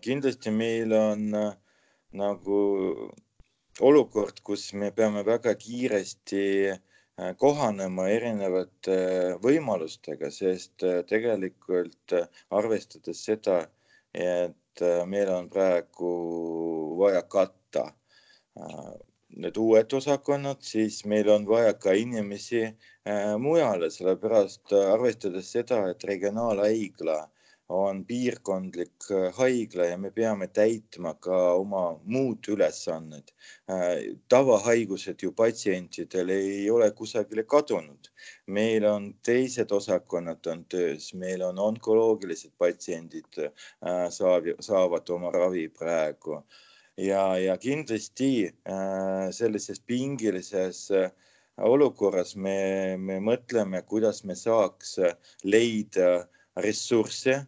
kindlasti 0.00 0.54
meil 0.56 0.94
on 0.96 1.26
nagu 2.16 2.62
olukord, 3.80 4.40
kus 4.44 4.72
me 4.74 4.90
peame 4.92 5.22
väga 5.24 5.54
kiiresti 5.56 6.42
äh, 6.70 7.32
kohanema 7.40 8.08
erinevate 8.12 8.96
äh, 8.96 9.36
võimalustega, 9.42 10.30
sest 10.30 10.84
äh, 10.84 11.00
tegelikult 11.08 12.16
arvestades 12.50 13.24
seda, 13.24 13.62
et 14.12 14.80
meil 15.08 15.28
on 15.32 15.48
praegu 15.52 16.08
vaja 16.98 17.22
katta 17.28 17.86
need 19.42 19.56
uued 19.56 19.94
osakonnad, 19.96 20.60
siis 20.60 21.04
meil 21.08 21.28
on 21.32 21.46
vaja 21.48 21.72
ka 21.84 21.94
inimesi 21.96 22.64
mujale, 23.40 23.88
sellepärast 23.90 24.74
arvestades 24.80 25.52
seda, 25.56 25.78
et 25.90 26.04
regionaalhaigla 26.04 27.20
on 27.72 28.04
piirkondlik 28.04 29.10
äh, 29.10 29.34
haigla 29.36 29.84
ja 29.84 29.98
me 29.98 30.10
peame 30.10 30.46
täitma 30.58 31.14
ka 31.26 31.36
oma 31.60 31.82
muud 32.04 32.48
ülesanded. 32.54 33.32
Äh, 33.70 34.18
tavahaigused 34.28 35.22
ju 35.24 35.32
patsientidel 35.32 36.34
ei 36.36 36.70
ole 36.70 36.90
kusagile 36.90 37.44
kadunud. 37.54 38.10
meil 38.46 38.84
on 38.84 39.14
teised 39.24 39.70
osakonnad 39.72 40.46
on 40.46 40.64
töös, 40.64 41.14
meil 41.14 41.42
on 41.42 41.58
onkoloogilised 41.58 42.52
patsiendid 42.58 43.40
äh, 43.46 44.10
saab, 44.10 44.52
saavad 44.60 45.08
oma 45.10 45.30
ravi 45.30 45.68
praegu 45.68 46.42
ja, 46.96 47.38
ja 47.38 47.56
kindlasti 47.56 48.50
sellises 49.32 49.80
pingilises 49.80 50.88
olukorras 51.56 52.36
me, 52.36 52.96
me 52.98 53.20
mõtleme, 53.20 53.82
kuidas 53.88 54.24
me 54.24 54.34
saaks 54.36 54.98
leida 55.44 56.28
ressursse 56.56 57.42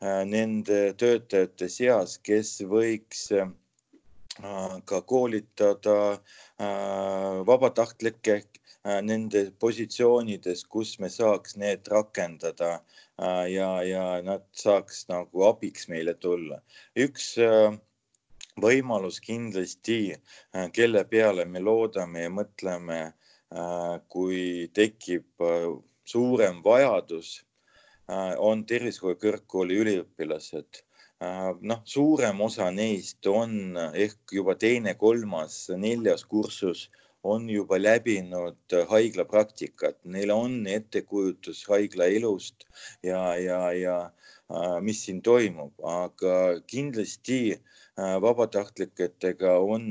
Äh, 0.00 0.22
nende 0.24 0.76
töötajate 0.96 1.66
seas, 1.68 2.14
kes 2.24 2.54
võiks 2.64 3.26
äh, 3.36 3.50
ka 4.88 5.00
koolitada 5.12 5.96
äh, 6.14 7.40
vabatahtlikke 7.50 8.38
nende 9.04 9.42
positsioonides, 9.60 10.62
kus 10.72 10.94
me 11.04 11.10
saaks 11.12 11.58
need 11.60 11.90
rakendada 11.92 12.70
ja, 13.52 13.68
ja 13.84 14.04
nad 14.24 14.46
saaks 14.56 15.02
nagu 15.10 15.44
abiks 15.50 15.84
meile 15.92 16.14
tulla. 16.16 16.62
üks 16.96 17.26
võimalus 18.56 19.20
kindlasti, 19.20 20.16
kelle 20.72 21.04
peale 21.04 21.44
me 21.44 21.60
loodame 21.60 22.24
ja 22.26 22.32
mõtleme, 22.32 22.98
kui 24.08 24.70
tekib 24.74 25.46
suurem 26.04 26.62
vajadus 26.64 27.40
Äh, 28.10 28.34
on 28.42 28.64
tervishoiu 28.66 29.18
kõrgkooli 29.22 29.76
üliõpilased. 29.84 30.80
Äh, 31.22 31.50
noh, 31.70 31.82
suurem 31.86 32.40
osa 32.42 32.70
neist 32.74 33.26
on 33.30 33.76
ehk 33.78 34.34
juba 34.34 34.56
teine, 34.64 34.96
kolmas, 34.98 35.58
neljas 35.84 36.24
kursus 36.32 36.88
on 37.34 37.46
juba 37.52 37.78
läbinud 37.78 38.74
haiglapraktikat, 38.90 39.98
neil 40.14 40.32
on 40.34 40.56
ettekujutus 40.66 41.60
haigla 41.70 42.08
elust 42.16 42.66
ja, 43.06 43.20
ja, 43.38 43.60
ja 43.76 43.96
äh, 44.08 44.78
mis 44.82 45.04
siin 45.06 45.20
toimub, 45.22 45.76
aga 45.94 46.34
kindlasti 46.72 47.60
vabatahtlikega 48.22 49.58
on 49.60 49.88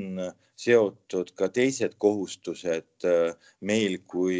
seotud 0.59 1.31
ka 1.39 1.47
teised 1.55 1.95
kohustused 2.03 3.05
äh, 3.07 3.35
meil 3.63 3.97
kui 4.11 4.39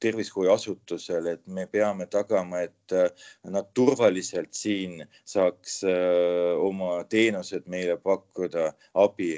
tervishoiuasutusel, 0.00 1.28
et 1.34 1.42
me 1.46 1.66
peame 1.68 2.06
tagama, 2.12 2.62
et 2.68 2.94
äh, 2.96 3.10
nad 3.56 3.68
turvaliselt 3.76 4.56
siin 4.56 5.04
saaks 5.28 5.82
äh, 5.88 6.56
oma 6.68 7.02
teenused 7.12 7.68
meile 7.68 7.98
pakkuda, 8.00 8.70
abi 9.04 9.34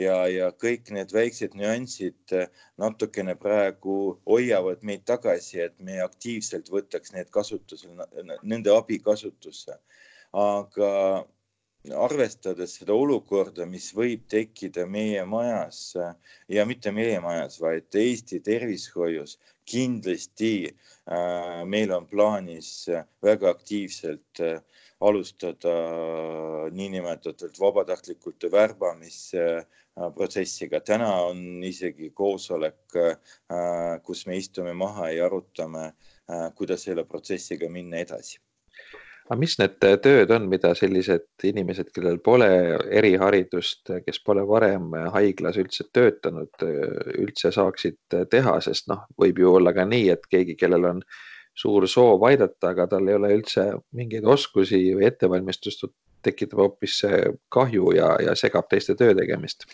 ja, 0.00 0.16
ja 0.32 0.48
kõik 0.64 0.88
need 0.96 1.12
väiksed 1.12 1.56
nüansid 1.60 2.36
natukene 2.80 3.36
praegu 3.40 4.16
hoiavad 4.24 4.80
meid 4.80 5.04
tagasi, 5.08 5.60
et 5.68 5.76
me 5.80 6.00
aktiivselt 6.04 6.72
võtaks 6.72 7.12
need 7.12 7.28
kasutusele, 7.36 8.08
nende 8.42 8.72
abi 8.72 9.00
kasutusse. 9.04 9.76
aga 10.36 10.88
arvestades 11.94 12.74
seda 12.78 12.94
olukorda, 12.94 13.66
mis 13.66 13.94
võib 13.94 14.26
tekkida 14.30 14.86
meie 14.86 15.24
majas 15.24 15.96
ja 16.48 16.66
mitte 16.66 16.92
meie 16.92 17.20
majas, 17.20 17.60
vaid 17.60 17.94
Eesti 17.94 18.40
tervishoius, 18.44 19.38
kindlasti 19.66 20.70
äh, 20.70 21.64
meil 21.66 21.92
on 21.92 22.06
plaanis 22.06 22.88
väga 23.22 23.50
aktiivselt 23.50 24.40
äh, 24.40 24.60
alustada 25.00 25.74
niinimetatud 26.72 27.58
vabatahtlikult 27.60 28.44
värbamisprotsessiga. 28.52 30.80
täna 30.80 31.14
on 31.28 31.64
isegi 31.64 32.10
koosolek 32.10 32.96
äh,, 32.96 33.16
kus 34.02 34.26
me 34.26 34.36
istume 34.36 34.72
maha 34.72 35.10
ja 35.10 35.26
arutame, 35.26 35.92
äh, 36.30 36.54
kuidas 36.54 36.82
selle 36.88 37.04
protsessiga 37.04 37.68
minna 37.70 37.96
edasi 38.06 38.38
aga 39.26 39.38
mis 39.40 39.56
need 39.58 39.78
tööd 39.82 40.30
on, 40.34 40.46
mida 40.50 40.70
sellised 40.78 41.46
inimesed, 41.48 41.90
kellel 41.94 42.18
pole 42.22 42.48
eriharidust, 42.94 43.90
kes 44.06 44.20
pole 44.22 44.44
varem 44.46 44.94
haiglas 45.14 45.58
üldse 45.58 45.88
töötanud, 45.96 46.62
üldse 47.18 47.50
saaksid 47.54 48.18
teha, 48.30 48.58
sest 48.62 48.86
noh, 48.92 49.02
võib 49.18 49.42
ju 49.42 49.56
olla 49.58 49.74
ka 49.74 49.86
nii, 49.88 50.08
et 50.14 50.30
keegi, 50.30 50.54
kellel 50.60 50.86
on 50.92 51.02
suur 51.56 51.88
soov 51.90 52.22
aidata, 52.28 52.70
aga 52.70 52.86
tal 52.94 53.08
ei 53.08 53.18
ole 53.18 53.32
üldse 53.40 53.66
mingeid 53.96 54.26
oskusi 54.30 54.82
või 54.94 55.08
ettevalmistust, 55.10 55.88
tekitab 56.26 56.62
hoopis 56.62 57.02
kahju 57.54 57.92
ja, 57.96 58.14
ja 58.22 58.34
segab 58.38 58.70
teiste 58.70 58.94
töö 58.98 59.14
tegemist. 59.14 59.66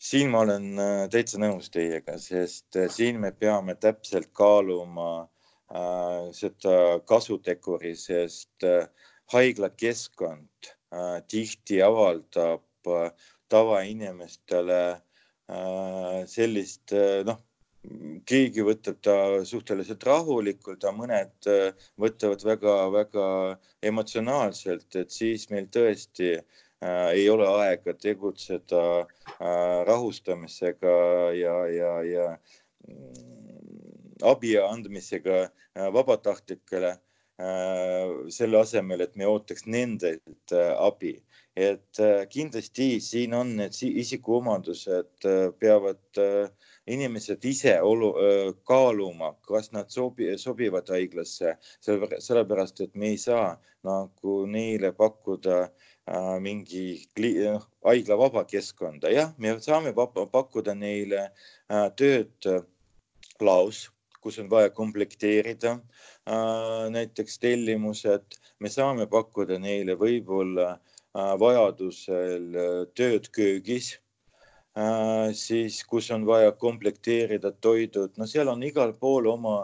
Siin 0.00 0.30
ma 0.32 0.42
olen 0.46 0.80
täitsa 1.12 1.38
nõus 1.38 1.68
teiega, 1.70 2.16
sest 2.18 2.78
siin 2.90 3.20
me 3.20 3.34
peame 3.36 3.76
täpselt 3.78 4.30
kaaluma 4.32 5.10
Äh, 5.20 5.39
seda 6.34 7.00
kasuteguri, 7.06 7.94
sest 7.96 8.64
äh, 8.66 8.88
haiglakeskkond 9.32 10.70
äh, 10.92 11.20
tihti 11.28 11.82
avaldab 11.82 12.66
tavainimestele 13.50 14.82
sellist, 16.30 16.92
noh, 17.26 17.38
keegi 18.30 18.62
võtab 18.64 19.00
ta 19.02 19.14
suhteliselt 19.46 20.04
rahulikult, 20.06 20.84
aga 20.84 20.92
mõned 20.96 21.48
võtavad 22.00 22.44
väga-väga 22.46 23.26
emotsionaalselt, 23.90 24.88
et 24.96 25.10
siis 25.10 25.48
meil 25.50 25.66
tõesti 25.74 26.36
äh, 26.36 27.10
ei 27.12 27.28
ole 27.28 27.48
aega 27.48 27.94
tegutseda 27.94 28.84
äh, 29.00 29.84
rahustamisega 29.88 30.94
ja, 31.36 31.56
ja, 31.68 31.92
ja 32.06 32.28
abi 34.22 34.56
andmisega 34.58 35.38
äh, 35.42 35.88
vabatahtlikele 35.92 36.90
äh, 36.90 38.28
selle 38.28 38.60
asemel, 38.60 39.00
et 39.04 39.16
me 39.16 39.26
ootaks 39.26 39.66
nendelt 39.66 40.54
äh, 40.54 40.72
abi. 40.78 41.20
et 41.60 41.98
kindlasti 42.30 43.00
siin 43.02 43.34
on 43.34 43.48
need 43.58 43.74
isikuomadused, 43.84 45.24
peavad 45.60 46.20
inimesed 46.86 47.44
ise 47.44 47.74
olu, 47.84 48.12
kaaluma, 48.64 49.32
kas 49.44 49.68
nad 49.74 49.90
sobi, 49.90 50.30
sobivad 50.38 50.88
haiglasse, 50.94 51.56
sellepärast 51.82 52.80
et 52.86 52.94
me 52.94 53.10
ei 53.10 53.18
saa 53.18 53.58
nagu 53.84 54.36
neile 54.46 54.92
pakkuda 54.96 55.58
mingi 56.40 56.86
noh, 57.18 57.66
haigla 57.84 58.16
vaba 58.22 58.46
keskkonda, 58.48 59.10
jah, 59.12 59.34
me 59.36 59.58
saame 59.60 59.92
pakkuda 59.92 60.78
neile 60.78 61.28
tööd 61.98 62.52
laos 63.42 63.88
kus 64.20 64.38
on 64.42 64.50
vaja 64.50 64.70
komplekteerida 64.70 65.72
äh, 66.28 66.86
näiteks 66.92 67.38
tellimused, 67.42 68.38
me 68.60 68.70
saame 68.72 69.06
pakkuda 69.10 69.58
neile 69.62 69.96
võib-olla 70.00 70.68
äh, 70.76 71.34
vajadusel 71.40 72.46
äh, 72.54 72.70
tööd 72.94 73.30
köögis 73.36 73.96
siis 75.34 75.80
kus 75.90 76.06
on 76.14 76.22
vaja 76.28 76.52
komplekteerida 76.54 77.50
toidud, 77.60 78.12
no 78.16 78.26
seal 78.30 78.48
on 78.48 78.62
igal 78.62 78.92
pool 79.00 79.26
oma 79.26 79.56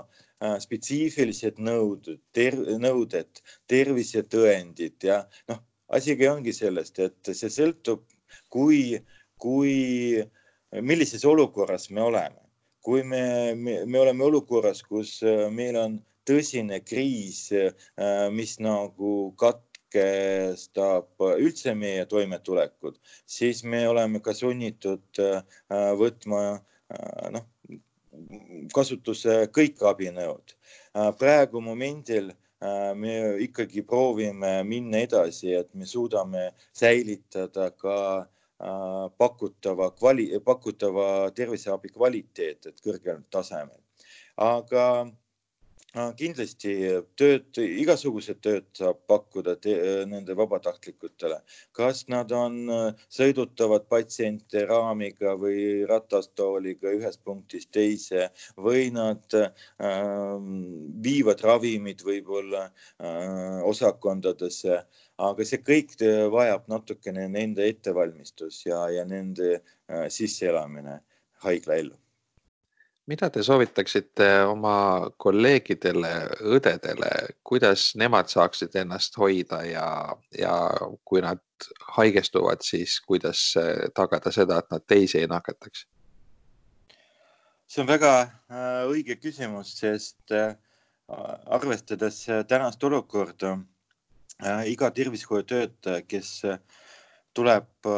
spetsiifilised 0.60 1.60
nõuded 1.62 2.18
ter,, 2.34 2.56
nõuded, 2.82 3.38
tervisetõendid 3.70 5.06
ja 5.06 5.20
noh, 5.48 5.62
asigi 5.94 6.26
ongi 6.26 6.52
sellest, 6.52 6.98
et 6.98 7.30
see 7.38 7.52
sõltub, 7.54 8.02
kui, 8.50 8.98
kui, 9.38 9.78
millises 10.82 11.24
olukorras 11.24 11.86
me 11.94 12.02
oleme 12.02 12.45
kui 12.86 13.02
me, 13.02 13.54
me, 13.58 13.80
me 13.84 13.98
oleme 13.98 14.22
olukorras, 14.28 14.82
kus 14.86 15.18
äh, 15.26 15.48
meil 15.50 15.74
on 15.80 15.96
tõsine 16.28 16.78
kriis, 16.86 17.48
äh, 17.50 17.72
mis 18.30 18.56
nagu 18.62 19.32
katkestab 19.42 21.26
üldse 21.34 21.74
meie 21.74 22.04
toimetulekut, 22.06 23.00
siis 23.26 23.64
me 23.66 23.82
oleme 23.90 24.22
ka 24.22 24.34
sunnitud 24.38 25.22
äh, 25.22 25.42
võtma 25.98 26.42
noh, 27.34 27.46
kasutuse 28.70 29.48
kõik 29.50 29.82
abinõud. 29.82 30.52
praegu 31.18 31.58
momendil 31.60 32.28
me 32.94 33.14
ikkagi 33.42 33.82
proovime 33.82 34.52
minna 34.62 35.00
edasi, 35.02 35.50
et 35.58 35.74
me 35.74 35.84
suudame 35.90 36.52
säilitada 36.70 37.72
ka 37.74 37.96
pakutava 39.18 39.90
kvali-, 39.92 40.40
pakutava 40.44 41.30
terviseabi 41.36 41.92
kvaliteet, 41.92 42.66
et 42.66 42.80
kõrgel 42.80 43.22
tasemel. 43.30 43.80
aga 44.36 45.10
kindlasti 46.16 46.72
tööd, 47.16 47.56
igasugused 47.56 48.40
tööd 48.44 48.66
saab 48.76 48.98
pakkuda 49.08 49.56
te, 49.62 49.74
nende 50.08 50.36
vabatahtlikutele, 50.36 51.38
kas 51.76 52.04
nad 52.12 52.32
on, 52.36 52.58
sõidutavad 53.12 53.86
patsiente 53.88 54.66
raamiga 54.68 55.36
või 55.40 55.86
ratastooliga 55.88 56.92
ühest 56.98 57.22
punktist 57.24 57.72
teise 57.72 58.28
või 58.60 58.90
nad 58.94 59.38
äh, 59.40 59.50
viivad 61.08 61.44
ravimid 61.46 62.04
võib-olla 62.04 62.66
äh, 62.68 63.60
osakondadesse, 63.64 64.82
aga 65.16 65.48
see 65.48 65.62
kõik 65.64 65.96
vajab 66.32 66.66
natukene 66.68 67.28
nende 67.32 67.64
ettevalmistus 67.70 68.66
ja, 68.68 68.84
ja 68.92 69.06
nende 69.08 69.56
äh, 69.56 70.08
sisseelamine 70.12 71.00
haiglaellu 71.44 71.96
mida 73.06 73.28
te 73.30 73.42
soovitaksite 73.46 74.28
oma 74.50 74.76
kolleegidele, 75.22 76.12
õdedele, 76.56 77.10
kuidas 77.46 77.92
nemad 77.98 78.30
saaksid 78.30 78.74
ennast 78.82 79.18
hoida 79.20 79.62
ja, 79.66 79.88
ja 80.38 80.54
kui 81.06 81.22
nad 81.22 81.42
haigestuvad, 81.96 82.64
siis 82.66 82.98
kuidas 83.06 83.52
tagada 83.94 84.32
seda, 84.34 84.58
et 84.58 84.74
nad 84.74 84.86
teisi 84.86 85.22
ei 85.22 85.30
nakataks? 85.30 85.86
see 87.66 87.82
on 87.82 87.88
väga 87.88 88.10
äh, 88.22 88.82
õige 88.86 89.16
küsimus, 89.18 89.72
sest 89.80 90.30
äh, 90.30 90.52
arvestades 91.50 92.20
tänast 92.46 92.84
olukorda, 92.86 93.56
äh, 94.38 94.68
iga 94.70 94.92
tervishoiutöötaja, 94.94 96.04
kes 96.06 96.30
tuleb 97.34 97.88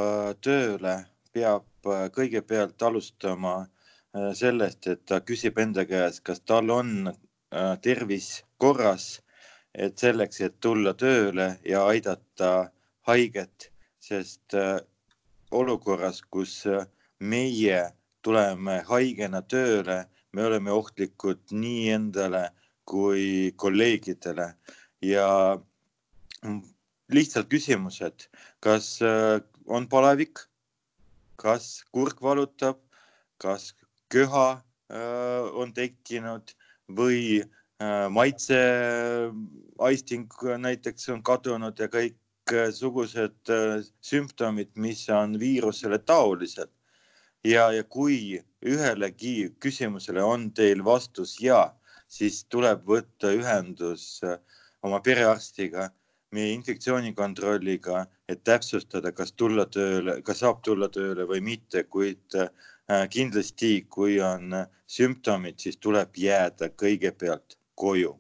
tööle, 0.41 0.95
peab 1.37 1.91
kõigepealt 2.17 2.83
alustama 2.83 3.59
Äh, 3.61 3.78
sellest, 4.15 4.87
et 4.87 5.05
ta 5.07 5.21
küsib 5.21 5.59
enda 5.61 5.85
käest, 5.87 6.23
kas 6.25 6.41
tal 6.41 6.71
on 6.71 7.09
äh, 7.09 7.75
tervis 7.83 8.43
korras, 8.59 9.21
et 9.75 9.99
selleks, 9.99 10.41
et 10.41 10.61
tulla 10.61 10.95
tööle 10.95 11.59
ja 11.65 11.85
aidata 11.87 12.71
haiget, 13.07 13.71
sest 14.01 14.55
äh, 14.55 14.79
olukorras, 15.51 16.23
kus 16.23 16.65
meie 17.21 17.83
tuleme 18.23 18.83
haigena 18.89 19.43
tööle, 19.43 20.05
me 20.33 20.45
oleme 20.45 20.73
ohtlikud 20.73 21.41
nii 21.53 21.89
endale 21.93 22.49
kui 22.89 23.53
kolleegidele. 23.57 24.53
Ja 25.05 25.59
lihtsalt 27.13 27.49
küsimused, 27.49 28.27
kas 28.61 28.99
on 29.67 29.87
palavik, 29.89 30.43
kas 31.41 31.85
kurk 31.95 32.21
valutab, 32.23 32.81
kas 33.39 33.73
köha 34.13 34.63
äh, 34.93 35.43
on 35.53 35.73
tekkinud 35.75 36.55
või 36.97 37.43
äh, 37.43 38.09
maitseaisting 38.11 40.29
näiteks 40.65 41.09
on 41.15 41.23
kadunud 41.23 41.79
ja 41.79 41.89
kõiksugused 41.93 43.51
äh, 43.53 43.85
sümptomid, 44.01 44.71
mis 44.77 45.09
on 45.13 45.41
viirusele 45.41 45.99
taolised. 45.99 46.69
ja, 47.45 47.73
ja 47.73 47.85
kui 47.85 48.43
ühelegi 48.67 49.55
küsimusele 49.61 50.23
on 50.23 50.51
teil 50.53 50.85
vastus 50.85 51.41
ja, 51.41 51.75
siis 52.09 52.45
tuleb 52.45 52.85
võtta 52.87 53.31
ühendus 53.31 54.21
oma 54.83 55.01
perearstiga, 55.01 55.91
meie 56.33 56.53
infektsioonikontrolliga, 56.53 58.07
et 58.29 58.45
täpsustada, 58.45 59.13
kas 59.13 59.33
tulla 59.33 59.67
tööle, 59.67 60.23
kas 60.23 60.39
saab 60.43 60.63
tulla 60.65 60.89
tööle 60.89 61.25
või 61.29 61.41
mitte, 61.41 61.85
kuid 61.85 62.35
Äh, 62.35 62.49
kindlasti, 63.11 63.87
kui 63.91 64.21
on 64.25 64.55
sümptomid, 64.89 65.59
siis 65.61 65.77
tuleb 65.77 66.17
jääda 66.17 66.71
kõigepealt 66.81 67.59
koju. 67.77 68.15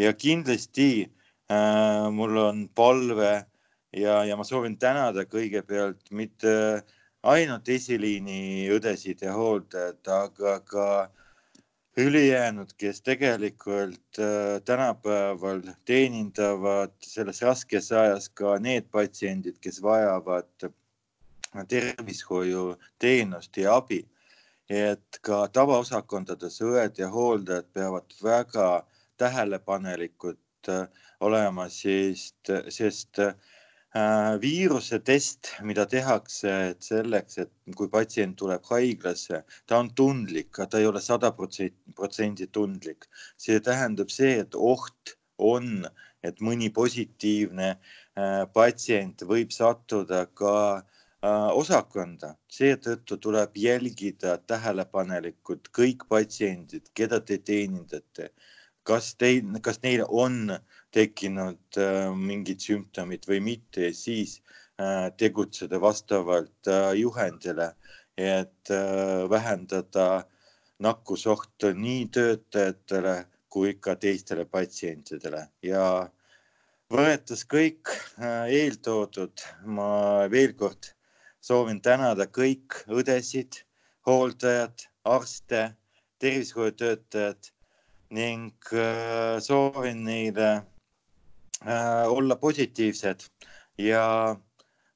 Ja 0.00 0.12
kindlasti 0.16 1.04
äh, 1.04 2.08
mul 2.12 2.38
on 2.40 2.68
palve 2.74 3.44
ja, 3.92 4.22
ja 4.24 4.36
ma 4.36 4.46
soovin 4.46 4.78
tänada 4.80 5.26
kõigepealt 5.28 6.08
mitte 6.10 6.82
ainult 7.22 7.68
esiliini 7.68 8.70
õdesid 8.72 9.20
ja 9.26 9.34
hooldajad, 9.36 10.00
aga 10.08 10.54
ka 10.64 10.86
ülejäänud, 12.00 12.72
kes 12.80 13.02
tegelikult 13.04 14.18
äh, 14.22 14.62
tänapäeval 14.64 15.60
teenindavad 15.84 16.94
selles 17.04 17.42
raskes 17.44 17.92
ajas 17.92 18.30
ka 18.32 18.56
need 18.62 18.88
patsiendid, 18.94 19.60
kes 19.60 19.82
vajavad 19.84 20.70
tervishoiuteenust 21.68 23.56
ja 23.56 23.76
abi. 23.76 24.06
et 24.70 25.18
ka 25.26 25.48
tavaosakondades 25.50 26.60
õed 26.62 26.98
ja 27.02 27.08
hooldajad 27.10 27.66
peavad 27.74 28.12
väga 28.22 28.66
tähelepanelikud 29.18 30.68
äh, 30.70 30.84
olema, 31.20 31.64
sest, 31.68 32.52
sest 32.70 33.18
äh, 33.18 33.34
viiruse 34.40 35.00
test, 35.02 35.50
mida 35.66 35.86
tehakse, 35.90 36.52
et 36.70 36.86
selleks, 36.86 37.40
et 37.42 37.50
kui 37.76 37.90
patsient 37.90 38.38
tuleb 38.38 38.62
haiglasse, 38.70 39.42
ta 39.66 39.80
on 39.82 39.90
tundlik, 39.98 40.54
ta 40.54 40.78
ei 40.78 40.86
ole 40.86 41.02
sada 41.02 41.32
protsenti 41.34 42.46
tundlik. 42.46 43.08
see 43.36 43.58
tähendab 43.58 44.14
see, 44.14 44.38
et 44.44 44.54
oht 44.54 45.16
on, 45.38 45.88
et 46.22 46.38
mõni 46.38 46.70
positiivne 46.70 47.72
äh, 47.74 48.46
patsient 48.54 49.26
võib 49.26 49.50
sattuda 49.50 50.26
ka 50.34 50.54
osakonda, 51.22 52.34
seetõttu 52.48 53.18
tuleb 53.20 53.56
jälgida 53.60 54.38
tähelepanelikult 54.38 55.68
kõik 55.76 56.06
patsiendid, 56.08 56.88
keda 56.94 57.20
te 57.20 57.38
teenindate. 57.38 58.30
kas 58.82 59.14
teil, 59.14 59.44
kas 59.62 59.82
neil 59.82 60.02
on 60.08 60.56
tekkinud 60.90 61.76
äh, 61.76 62.08
mingid 62.16 62.60
sümptomid 62.64 63.26
või 63.28 63.40
mitte, 63.40 63.92
siis 63.92 64.40
äh, 64.80 65.12
tegutseda 65.16 65.80
vastavalt 65.80 66.66
juhendile, 66.96 67.74
et 68.16 68.68
vähendada 69.30 70.24
nakkusohtu 70.78 71.72
nii 71.76 72.08
töötajatele 72.08 73.26
kui 73.48 73.74
ka 73.74 73.94
teistele 73.96 74.44
patsientidele 74.44 75.46
ja 75.62 76.08
võetes 76.90 77.44
kõik 77.44 77.92
eeltoodud, 78.48 79.44
ma 79.64 79.90
veel 80.32 80.56
kord 80.58 80.92
soovin 81.40 81.80
tänada 81.82 82.26
kõik 82.26 82.82
õdesid, 82.88 83.62
hooldajad, 84.06 84.86
arste, 85.04 85.70
tervishoiutöötajad 86.18 87.50
ning 88.10 88.52
äh, 88.72 89.38
soovin 89.40 90.04
neile 90.04 90.50
äh, 91.66 92.08
olla 92.08 92.36
positiivsed 92.36 93.24
ja 93.78 94.36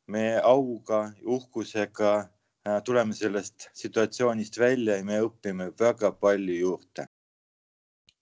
me 0.06 0.24
auga, 0.42 1.10
uhkusega 1.24 2.12
äh, 2.18 2.82
tuleme 2.84 3.14
sellest 3.14 3.70
situatsioonist 3.72 4.58
välja 4.58 4.96
ja 4.96 5.04
me 5.04 5.20
õpime 5.22 5.70
väga 5.80 6.12
palju 6.12 6.58
juurde. 6.58 7.06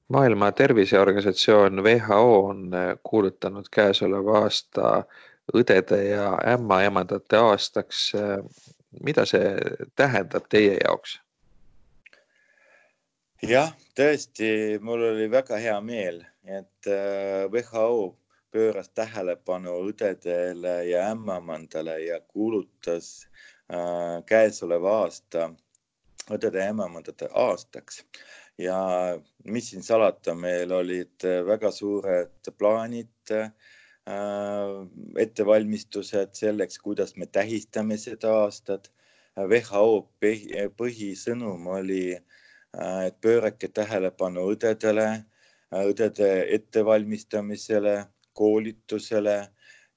maailma 0.09 0.53
Terviseorganisatsioon 0.53 1.83
WHO 1.83 2.45
on 2.45 2.71
kuulutanud 3.03 3.67
käesoleva 3.73 4.43
aasta 4.45 5.05
õdede 5.51 5.99
ja 6.05 6.39
ämmaemandate 6.55 7.37
aastaks. 7.37 8.13
mida 9.01 9.25
see 9.25 9.57
tähendab 9.97 10.49
teie 10.53 10.77
jaoks? 10.85 11.17
jah, 13.43 13.73
tõesti, 13.99 14.79
mul 14.81 15.03
oli 15.09 15.31
väga 15.31 15.57
hea 15.59 15.79
meel, 15.81 16.21
et 16.45 16.87
äh, 16.87 17.49
WHO 17.51 18.19
pööras 18.53 18.93
tähelepanu 18.95 19.79
õdedele 19.89 20.77
ja 20.91 21.09
ämmamandale 21.11 21.99
ja 22.05 22.21
kuulutas 22.21 23.27
äh, 23.73 24.21
käesoleva 24.29 24.99
aasta 25.03 25.49
õdede 26.31 26.61
ja 26.61 26.71
ämmamandade 26.71 27.33
aastaks. 27.33 28.05
ja 28.59 29.19
mis 29.45 29.71
siin 29.71 29.83
salata, 29.83 30.35
meil 30.35 30.73
olid 30.73 31.25
väga 31.47 31.71
suured 31.73 32.53
plaanid 32.59 33.33
äh, 33.33 33.49
Äh, 33.49 33.82
ettevalmistused 35.25 36.35
selleks, 36.35 36.79
kuidas 36.79 37.17
me 37.17 37.27
tähistame 37.27 37.97
seda 37.97 38.33
aastat. 38.43 38.91
WHO 39.37 40.09
põhisõnum 40.77 41.67
oli, 41.79 42.17
äh, 42.17 43.07
et 43.07 43.21
pöörake 43.21 43.69
tähelepanu 43.69 44.51
õdedele, 44.53 45.07
äh, 45.73 45.85
õdede 45.89 46.31
ettevalmistamisele, 46.57 48.05
koolitusele 48.33 49.49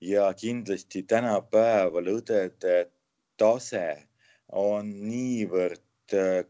ja 0.02 0.34
kindlasti 0.34 1.04
tänapäeval 1.04 2.08
õdede 2.14 2.78
tase 3.38 4.08
on 4.52 4.92
niivõrd 5.10 5.82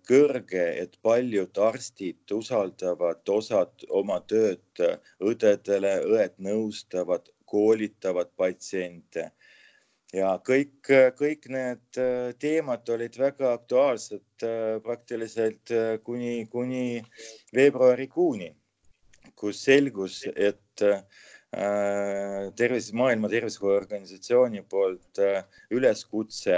kõrge, 0.05 0.65
et 0.83 0.97
paljud 1.01 1.57
arstid 1.57 2.31
usaldavad 2.31 3.29
osad 3.29 3.85
oma 3.89 4.19
tööd 4.27 4.81
õdedele, 5.23 5.93
õed 6.03 6.35
nõustavad 6.37 7.31
koolitavad 7.45 8.31
patsiente 8.37 9.31
ja 10.15 10.35
kõik, 10.45 10.91
kõik 11.17 11.47
need 11.51 11.99
äh, 11.99 12.33
teemad 12.41 12.87
olid 12.93 13.17
väga 13.19 13.53
aktuaalsed 13.57 14.45
äh, 14.45 14.77
praktiliselt 14.83 15.73
äh, 15.73 15.95
kuni, 16.05 16.45
kuni 16.51 17.01
veebruarikuuni, 17.55 18.51
kus 19.35 19.63
selgus, 19.65 20.23
et 20.35 20.61
tervise, 22.59 22.91
Maailma 22.99 23.29
Terviseorganisatsiooni 23.31 24.59
poolt 24.67 25.21
üleskutse, 25.71 26.57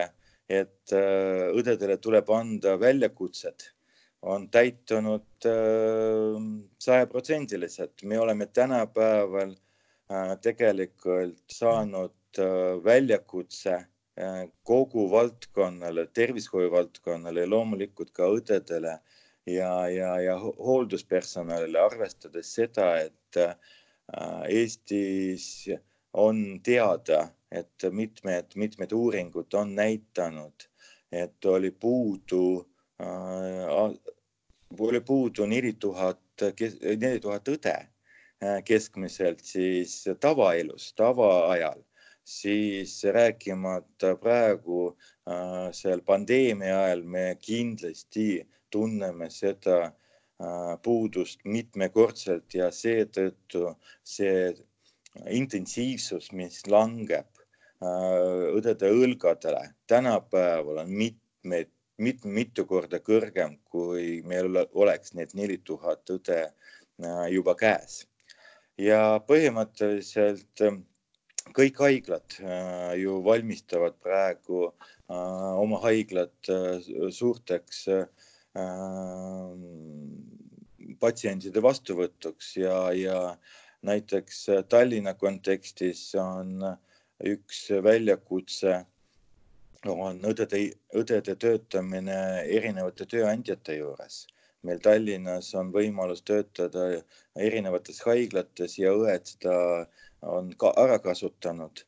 et 0.50 0.94
õdedele 0.94 2.00
tuleb 2.02 2.32
anda 2.34 2.74
väljakutsed, 2.82 3.68
on 4.26 4.48
täitunud 4.50 5.48
sajaprotsendiliselt. 6.82 8.02
me 8.10 8.20
oleme 8.20 8.50
tänapäeval 8.50 9.54
tegelikult 10.42 11.52
saanud 11.52 12.40
väljakutse 12.84 13.78
kogu 14.64 15.06
valdkonnale, 15.12 16.08
tervishoiu 16.14 16.72
valdkonnale 16.72 17.44
ja 17.44 17.50
loomulikult 17.50 18.12
ka 18.16 18.30
õdedele 18.34 18.98
ja, 19.46 19.72
ja, 19.90 20.14
ja 20.22 20.38
hoolduspersonalile, 20.40 21.80
arvestades 21.80 22.54
seda, 22.56 22.96
et 23.04 23.42
Eestis 24.50 25.68
on 26.14 26.60
teada, 26.64 27.28
et 27.52 27.84
mitmed, 27.92 28.56
mitmed 28.56 28.94
uuringud 28.96 29.54
on 29.60 29.76
näitanud, 29.76 30.68
et 31.12 31.46
oli 31.46 31.72
puudu 31.72 32.44
äh,, 33.02 33.92
oli 34.80 35.02
puudu 35.02 35.46
neli 35.46 35.74
tuhat, 35.80 36.20
neli 36.98 37.20
tuhat 37.20 37.48
õde 37.54 37.78
keskmiselt 38.66 39.40
siis 39.42 40.04
tavaelus, 40.22 40.92
tavaajal 40.94 41.82
siis 42.28 43.04
rääkimata 43.04 44.16
praegu 44.20 44.80
äh, 44.92 45.70
seal 45.72 46.02
pandeemia 46.06 46.82
ajal 46.84 47.04
me 47.04 47.26
kindlasti 47.42 48.48
tunneme 48.70 49.30
seda 49.32 49.78
äh, 49.86 50.74
puudust 50.84 51.46
mitmekordselt 51.46 52.58
ja 52.60 52.68
seetõttu 52.72 53.72
see 54.04 54.52
intensiivsus, 55.40 56.34
mis 56.36 56.60
langeb 56.68 57.32
äh, 57.40 58.52
õdede 58.60 58.92
õlgadele, 58.92 59.64
tänapäeval 59.88 60.84
on 60.84 60.92
mitmeid, 61.04 61.72
mit-, 62.04 62.28
mitu 62.28 62.68
korda 62.68 63.00
kõrgem, 63.00 63.56
kui 63.72 64.20
meil 64.28 64.52
oleks 64.68 65.16
need 65.16 65.32
neli 65.34 65.62
tuhat 65.64 66.12
õde 66.20 66.44
juba 67.32 67.54
käes. 67.56 68.02
Ja 68.78 69.02
põhimõtteliselt 69.28 70.64
kõik 71.58 71.80
haiglad 71.82 72.38
äh, 72.42 72.94
ju 73.02 73.22
valmistavad 73.26 73.96
praegu 74.04 74.68
äh, 74.68 75.54
oma 75.62 75.80
haiglad 75.86 76.52
äh, 76.52 76.82
suurteks 77.14 77.88
patsientide 80.98 81.62
vastuvõtuks 81.62 82.56
ja, 82.58 82.78
ja 82.98 83.18
näiteks 83.86 84.40
Tallinna 84.70 85.14
kontekstis 85.14 86.08
on 86.18 86.64
üks 87.22 87.68
väljakutse 87.86 88.80
on 89.86 90.18
õdede, 90.26 90.64
õdede 90.98 91.36
töötamine 91.38 92.18
erinevate 92.50 93.06
tööandjate 93.06 93.78
juures. 93.78 94.26
Meil 94.66 94.80
Tallinnas 94.84 95.54
on 95.60 95.70
võimalus 95.74 96.24
töötada 96.26 96.88
erinevates 97.36 98.02
haiglates 98.06 98.78
ja 98.80 98.94
õed 98.98 99.26
seda 99.34 99.58
on 100.22 100.52
ka 100.58 100.74
ära 100.78 101.00
kasutanud. 101.00 101.84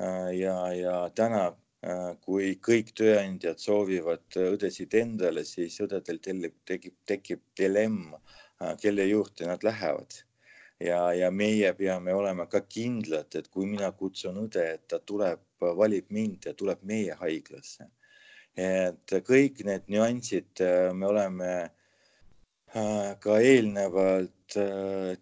Äh, 0.00 0.30
ja, 0.38 0.72
ja 0.72 0.94
täna, 1.14 1.50
äh, 1.84 2.14
kui 2.24 2.54
kõik 2.68 2.94
tööandjad 2.96 3.60
soovivad 3.60 4.38
õdesid 4.40 4.94
endale, 4.96 5.44
siis 5.44 5.76
õdedel 5.84 6.20
tekib, 6.24 6.96
tekib 7.06 7.42
dilemm, 7.58 8.14
äh, 8.62 8.74
kelle 8.80 9.06
juurde 9.08 9.46
nad 9.46 9.64
lähevad. 9.64 10.24
ja, 10.80 11.12
ja 11.12 11.28
meie 11.30 11.74
peame 11.76 12.14
olema 12.16 12.46
ka 12.48 12.62
kindlad, 12.64 13.34
et 13.36 13.48
kui 13.52 13.66
mina 13.68 13.90
kutsun 13.92 14.38
õde, 14.40 14.62
et 14.74 14.86
ta 14.88 14.98
tuleb, 14.98 15.42
valib 15.60 16.06
mind 16.08 16.46
ja 16.48 16.54
tuleb 16.54 16.80
meie 16.82 17.12
haiglasse. 17.20 17.84
et 18.56 19.12
kõik 19.28 19.60
need 19.64 19.84
nüansid 19.92 20.62
me 20.96 21.06
oleme 21.06 21.50
ka 23.20 23.38
eelnevalt 23.42 24.54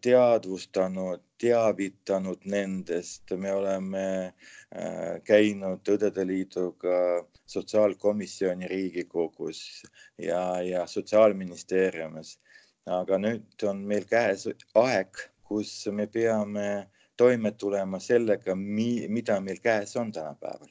teadvustanud 0.05 1.23
teavitanud 1.39 2.43
nendest, 2.45 3.31
me 3.37 3.53
oleme 3.53 4.05
äh, 4.27 5.19
käinud 5.25 5.87
Õdede 5.89 6.27
Liiduga 6.27 7.25
sotsiaalkomisjoni 7.47 8.69
Riigikogus 8.69 9.63
ja, 10.19 10.61
ja 10.63 10.87
sotsiaalministeeriumis. 10.87 12.39
aga 12.89 13.19
nüüd 13.21 13.63
on 13.69 13.83
meil 13.85 14.07
käes 14.09 14.47
aeg, 14.81 15.19
kus 15.45 15.73
me 15.93 16.07
peame 16.09 16.89
toime 17.21 17.51
tulema 17.53 17.99
sellega, 18.01 18.55
mida 18.57 19.41
meil 19.45 19.61
käes 19.61 19.97
on 19.97 20.13
tänapäeval. 20.13 20.71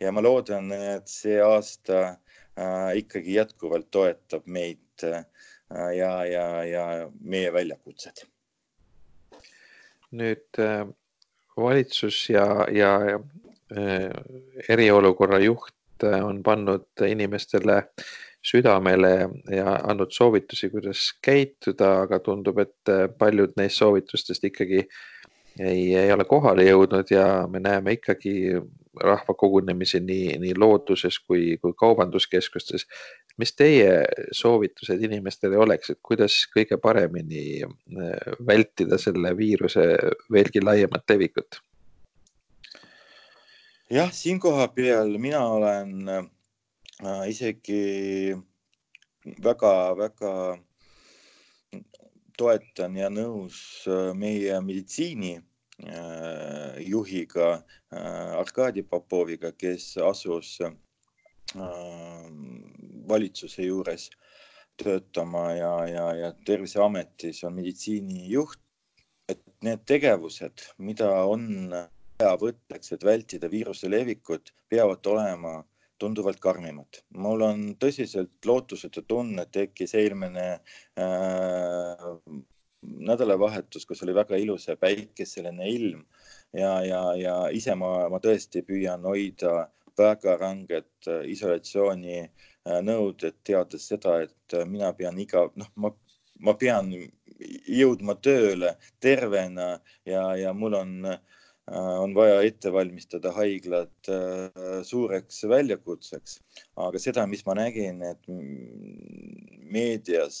ja 0.00 0.12
ma 0.12 0.22
loodan, 0.22 0.72
et 0.72 1.08
see 1.08 1.38
aasta 1.42 2.00
äh, 2.08 2.96
ikkagi 3.02 3.38
jätkuvalt 3.38 3.90
toetab 3.90 4.46
meid 4.46 4.85
äh, 5.04 5.24
ja, 5.96 6.24
ja, 6.24 6.46
ja 6.64 6.84
meie 7.20 7.52
väljakutsed. 7.52 8.24
Nüüd 10.16 10.60
äh, 10.62 10.86
valitsus 11.56 12.28
ja, 12.30 12.66
ja 12.72 12.92
äh, 13.16 14.10
eriolukorra 14.68 15.40
juht 15.42 15.72
on 16.04 16.42
pannud 16.44 17.00
inimestele 17.08 17.86
südamele 18.44 19.30
ja 19.50 19.78
andnud 19.88 20.12
soovitusi, 20.12 20.68
kuidas 20.70 21.08
käituda, 21.24 22.02
aga 22.04 22.18
tundub, 22.20 22.60
et 22.60 22.90
paljud 23.18 23.56
neist 23.56 23.80
soovitustest 23.80 24.44
ikkagi 24.44 24.82
ei, 25.58 25.94
ei 25.96 26.12
ole 26.12 26.26
kohale 26.28 26.66
jõudnud 26.68 27.10
ja 27.10 27.46
me 27.50 27.62
näeme 27.64 27.96
ikkagi 27.96 28.60
rahvakogunemisi 29.02 30.00
nii, 30.00 30.38
nii 30.42 30.54
looduses 30.58 31.18
kui, 31.18 31.56
kui 31.62 31.72
kaubanduskeskustes 31.78 32.86
mis 33.36 33.52
teie 33.52 34.04
soovitused 34.32 35.02
inimestele 35.04 35.58
oleks, 35.60 35.92
et 35.92 36.00
kuidas 36.04 36.38
kõige 36.52 36.78
paremini 36.80 37.62
äh, 37.62 38.36
vältida 38.46 38.98
selle 39.00 39.34
viiruse 39.36 39.86
veelgi 40.32 40.62
laiemat 40.64 41.04
levikut? 41.12 41.60
jah, 43.92 44.10
siin 44.12 44.40
koha 44.42 44.68
peal 44.74 45.12
mina 45.22 45.44
olen 45.52 45.92
äh, 46.08 46.24
isegi 47.28 48.34
väga-väga 49.44 50.32
toetan 52.38 52.96
ja 52.96 53.12
nõus 53.12 53.58
äh, 53.90 54.10
meie 54.16 54.56
meditsiini 54.64 55.36
juhiga 56.80 57.62
Arkadi 58.40 58.82
Popoviga, 58.82 59.52
kes 59.52 59.96
asus 60.00 60.58
valitsuse 63.08 63.62
juures 63.62 64.10
töötama 64.82 65.52
ja, 65.56 65.72
ja, 65.88 66.06
ja 66.14 66.32
Terviseametis 66.46 67.44
on 67.44 67.54
meditsiinijuht. 67.54 68.60
et 69.28 69.40
need 69.66 69.80
tegevused, 69.90 70.62
mida 70.78 71.08
on 71.26 71.72
vaja 72.20 72.36
võttaks, 72.38 72.92
et 72.94 73.04
vältida 73.04 73.48
viiruse 73.50 73.88
levikut, 73.90 74.52
peavad 74.70 75.06
olema 75.10 75.64
tunduvalt 75.98 76.38
karmimad. 76.40 77.00
mul 77.16 77.42
on 77.42 77.64
tõsiselt 77.82 78.44
lootusetu 78.44 79.02
tunne 79.02 79.46
tekkis 79.50 79.94
eelmine 79.94 80.46
äh, 81.00 82.06
nädalavahetus, 83.06 83.86
kus 83.86 84.02
oli 84.02 84.14
väga 84.14 84.36
ilus 84.40 84.68
ja 84.68 84.76
päikeseline 84.76 85.68
ilm 85.70 86.04
ja, 86.52 86.84
ja, 86.84 87.02
ja 87.18 87.36
ise 87.52 87.74
ma, 87.74 88.08
ma 88.12 88.20
tõesti 88.22 88.62
püüan 88.66 89.04
hoida 89.06 89.66
väga 89.98 90.36
ranged 90.40 91.08
äh, 91.08 91.24
isolatsiooni 91.32 92.18
äh, 92.22 92.80
nõuded, 92.84 93.38
teades 93.46 93.88
seda, 93.90 94.20
et 94.26 94.56
äh, 94.56 94.66
mina 94.68 94.92
pean 94.96 95.18
iga, 95.20 95.46
noh, 95.56 95.70
ma, 95.76 95.92
ma 96.40 96.56
pean 96.60 96.92
jõudma 97.68 98.16
tööle 98.24 98.76
tervena 99.02 99.76
ja, 100.08 100.28
ja 100.40 100.52
mul 100.56 100.76
on, 100.78 100.92
on 101.66 102.14
vaja 102.16 102.38
ette 102.46 102.70
valmistada 102.72 103.32
haiglad 103.36 104.08
suureks 104.88 105.42
väljakutseks. 105.50 106.38
aga 106.80 107.02
seda, 107.02 107.26
mis 107.28 107.44
ma 107.44 107.56
nägin, 107.58 108.00
et 108.06 108.30
meedias, 109.68 110.38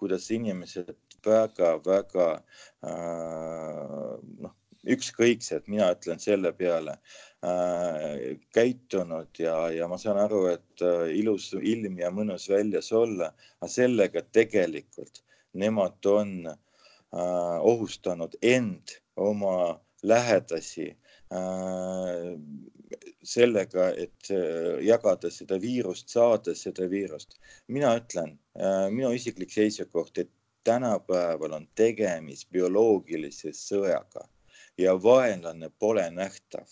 kuidas 0.00 0.30
inimesed 0.32 0.96
väga-väga 1.26 2.28
noh, 4.38 4.54
ükskõiksed, 4.86 5.66
mina 5.70 5.90
ütlen 5.94 6.20
selle 6.22 6.52
peale 6.56 6.94
äh, 7.44 8.38
käitunud 8.54 9.40
ja, 9.42 9.56
ja 9.74 9.88
ma 9.90 9.98
saan 10.00 10.20
aru, 10.22 10.44
et 10.52 10.84
äh, 10.84 11.08
ilus 11.18 11.50
ilm 11.58 11.98
ja 12.00 12.12
mõnus 12.14 12.48
väljas 12.52 12.92
olla, 12.96 13.32
aga 13.58 13.72
sellega 13.72 14.22
tegelikult 14.32 15.22
nemad 15.58 16.06
on 16.06 16.32
äh, 16.46 17.58
ohustanud 17.72 18.38
end, 18.42 18.98
oma 19.16 19.80
lähedasi 20.02 20.88
äh, 21.34 22.32
sellega, 23.26 23.90
et 23.98 24.30
äh, 24.32 24.78
jagada 24.86 25.30
seda 25.34 25.58
viirust, 25.60 26.08
saada 26.14 26.54
seda 26.56 26.88
viirust. 26.90 27.36
mina 27.68 27.96
ütlen 27.98 28.38
äh,, 28.56 28.88
minu 28.94 29.10
isiklik 29.12 29.52
seisukoht, 29.52 30.18
et 30.18 30.30
tänapäeval 30.64 31.52
on 31.58 31.68
tegemist 31.74 32.50
bioloogilise 32.52 33.52
sõjaga 33.56 34.26
ja 34.78 34.94
vaenlane 35.02 35.70
pole 35.78 36.10
nähtav. 36.10 36.66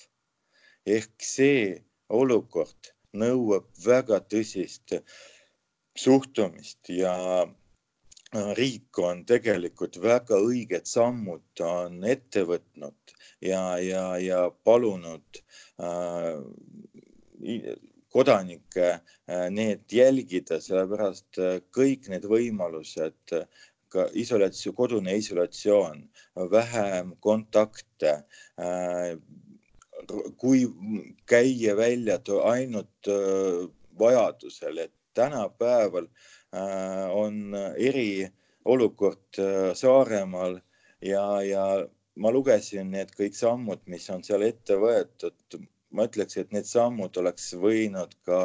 ehk 0.86 1.22
see 1.28 1.84
olukord 2.08 2.92
nõuab 3.22 3.66
väga 3.84 4.20
tõsist 4.32 4.94
suhtumist 5.98 6.88
ja 6.88 7.14
äh, 7.42 8.52
riik 8.58 8.98
on 8.98 9.24
tegelikult 9.26 9.98
väga 10.02 10.38
õiged 10.50 10.86
sammud 10.86 11.64
on 11.66 12.04
ette 12.04 12.44
võtnud 12.46 13.16
ja, 13.40 13.78
ja, 13.78 14.06
ja 14.18 14.50
palunud 14.64 15.42
äh, 15.80 16.38
kodanikke 18.16 18.88
äh, 18.92 19.46
need 19.50 19.92
jälgida, 19.92 20.60
sellepärast 20.64 21.40
äh, 21.42 21.58
kõik 21.76 22.08
need 22.12 22.24
võimalused, 22.30 23.34
ka 23.88 24.08
isolatsioon, 24.12 24.76
kodune 24.76 25.16
isolatsioon, 25.16 26.04
vähem 26.52 27.14
kontakte 27.20 28.12
äh,, 28.60 29.16
kui 30.36 30.66
käia 31.26 31.76
välja 31.76 32.18
ainult 32.44 33.08
äh, 33.08 33.66
vajadusel, 33.98 34.78
et 34.78 34.92
tänapäeval 35.14 36.06
äh, 36.54 37.10
on 37.10 37.54
eriolukord 37.76 39.38
äh, 39.38 39.74
Saaremaal 39.74 40.60
ja, 41.00 41.42
ja 41.42 41.64
ma 42.16 42.32
lugesin 42.32 42.90
need 42.90 43.12
kõik 43.16 43.34
sammud, 43.36 43.82
mis 43.86 44.08
on 44.10 44.24
seal 44.24 44.44
ette 44.46 44.78
võetud. 44.80 45.58
ma 45.96 46.04
ütleks, 46.04 46.36
et 46.36 46.50
need 46.52 46.66
sammud 46.68 47.16
oleks 47.16 47.54
võinud 47.56 48.12
ka 48.26 48.38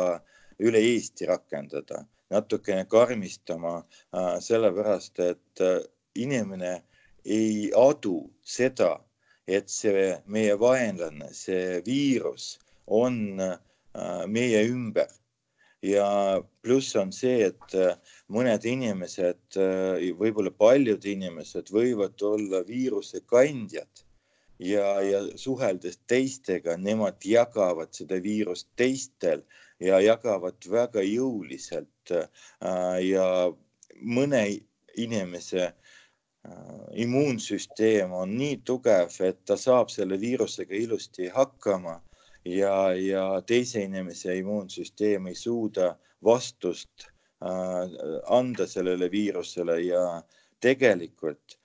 üle 0.61 0.79
Eesti 0.91 1.25
rakendada, 1.27 2.05
natukene 2.31 2.87
karmistama, 2.89 3.77
äh, 4.15 4.35
sellepärast 4.39 5.19
et 5.27 5.65
inimene 6.15 6.81
ei 7.25 7.69
adu 7.77 8.31
seda, 8.43 8.95
et 9.47 9.69
see 9.69 10.11
meie 10.25 10.57
vaenlane, 10.59 11.31
see 11.35 11.81
viirus 11.85 12.55
on 12.87 13.37
meie 14.31 14.61
ümber. 14.69 15.09
Ja 15.81 16.41
pluss 16.61 16.95
on 16.95 17.09
see, 17.09 17.47
et 17.49 17.73
äh, 17.73 17.95
mõned 18.29 18.65
inimesed, 18.69 19.41
äh, 19.57 20.11
võib-olla 20.19 20.51
paljud 20.53 21.05
inimesed 21.09 21.71
võivad 21.73 22.21
olla 22.21 22.61
viiruse 22.67 23.23
kandjad. 23.25 24.03
Ja, 24.61 24.99
ja 25.01 25.23
suheldes 25.41 25.97
teistega, 26.05 26.75
nemad 26.77 27.25
jagavad 27.25 27.95
seda 27.97 28.19
viirust 28.21 28.67
teistel 28.77 29.41
ja 29.81 29.99
jagavad 30.03 30.69
väga 30.69 31.03
jõuliselt. 31.05 32.13
Äh, 32.13 32.97
ja 33.05 33.25
mõne 34.01 34.45
inimese 34.97 35.73
immuunsüsteem 36.97 38.13
on 38.17 38.31
nii 38.37 38.61
tugev, 38.65 39.13
et 39.21 39.43
ta 39.45 39.57
saab 39.57 39.91
selle 39.93 40.17
viirusega 40.21 40.73
ilusti 40.73 41.27
hakkama 41.29 41.99
ja, 42.45 42.93
ja 42.97 43.25
teise 43.45 43.83
inimese 43.85 44.35
immuunsüsteem 44.39 45.27
ei 45.29 45.35
suuda 45.35 45.95
vastust 46.25 47.05
äh, 47.05 47.93
anda 48.25 48.67
sellele 48.67 49.11
viirusele 49.11 49.79
ja 49.81 50.23
tegelikult 50.61 51.57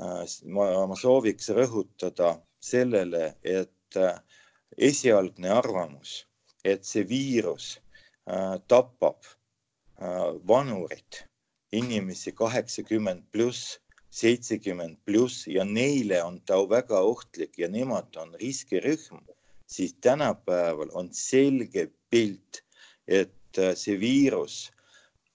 äh, 0.00 0.24
ma, 0.44 0.68
ma 0.88 0.96
sooviks 0.96 1.50
rõhutada 1.56 2.36
sellele, 2.62 3.34
et 3.42 3.96
äh, 3.96 4.20
esialgne 4.78 5.50
arvamus, 5.52 6.22
et 6.64 6.84
see 6.86 7.04
viirus 7.08 7.78
äh, 8.26 8.56
tapab 8.68 9.20
äh, 9.98 10.32
vanurid, 10.48 11.22
inimesi 11.72 12.32
kaheksakümmend 12.32 13.24
pluss, 13.32 13.78
seitsekümmend 14.10 14.98
pluss 15.06 15.46
ja 15.48 15.64
neile 15.64 16.22
on 16.24 16.40
ta 16.46 16.60
väga 16.68 17.00
ohtlik 17.00 17.58
ja 17.58 17.68
nemad 17.68 18.16
on 18.16 18.34
riskirühm 18.40 19.22
siis 19.72 19.94
tänapäeval 20.00 20.88
on 20.92 21.08
selge 21.12 21.90
pilt, 22.10 22.64
et 23.08 23.58
äh, 23.58 23.74
see 23.76 23.96
viirus 24.00 24.56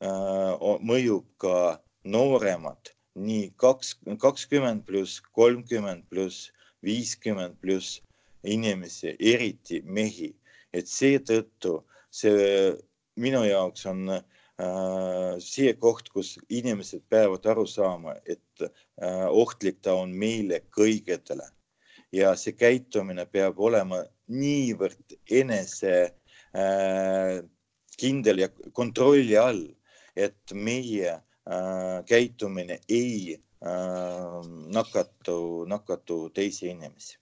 äh, 0.03 0.53
mõjub 0.89 1.25
ka 1.41 1.79
nooremad, 2.05 2.93
nii 3.17 3.49
kaks, 3.63 3.95
kakskümmend 4.21 4.85
pluss, 4.85 5.21
kolmkümmend 5.33 6.05
pluss, 6.11 6.51
viiskümmend 6.85 7.57
pluss 7.61 8.01
inimesi, 8.43 9.15
eriti 9.19 9.81
mehi. 9.83 10.35
Et 10.73 10.88
seetõttu 10.91 11.80
see 12.12 12.73
minu 13.17 13.43
jaoks 13.47 13.86
on 13.89 14.10
äh, 14.13 15.36
see 15.43 15.73
koht, 15.80 16.10
kus 16.13 16.36
inimesed 16.49 17.03
peavad 17.10 17.45
aru 17.45 17.65
saama, 17.69 18.15
et 18.25 18.65
äh, 18.65 19.27
ohtlik 19.27 19.82
ta 19.82 19.95
on 19.97 20.13
meile 20.13 20.62
kõigedele 20.75 21.47
ja 22.12 22.34
see 22.39 22.56
käitumine 22.56 23.25
peab 23.32 23.60
olema 23.60 24.03
niivõrd 24.32 25.17
enese 25.41 25.93
äh, 26.56 27.41
kindel 27.97 28.43
ja 28.43 28.49
kontrolli 28.73 29.38
all, 29.39 29.63
et 30.15 30.53
meie 30.53 31.13
äh, 31.13 31.97
käitumine 32.10 32.80
ei 32.89 33.38
äh, 33.38 34.41
nakatu, 34.73 35.65
nakatu 35.69 36.27
teisi 36.34 36.69
inimesi 36.73 37.17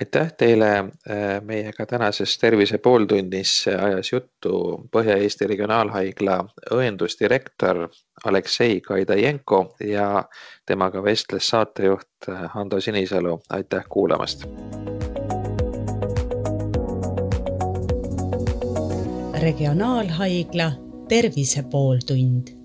aitäh 0.00 0.32
teile, 0.38 0.78
äh, 0.78 1.40
meiega 1.42 1.86
tänases 1.86 2.38
Tervise 2.38 2.78
pooltunnis 2.78 3.64
ajas 3.68 4.12
juttu 4.12 4.52
Põhja-Eesti 4.92 5.46
Regionaalhaigla 5.46 6.38
õendusdirektor 6.74 7.88
Aleksei 8.24 8.80
Kaidajenko 8.80 9.76
ja 9.84 10.24
temaga 10.66 11.02
vestles 11.02 11.48
saatejuht 11.48 12.30
Hando 12.54 12.80
Sinisalu, 12.80 13.40
aitäh 13.50 13.84
kuulamast. 13.88 14.46
regionaalhaigla 19.40 20.72
Tervise 21.08 21.62
pooltund 21.62 22.59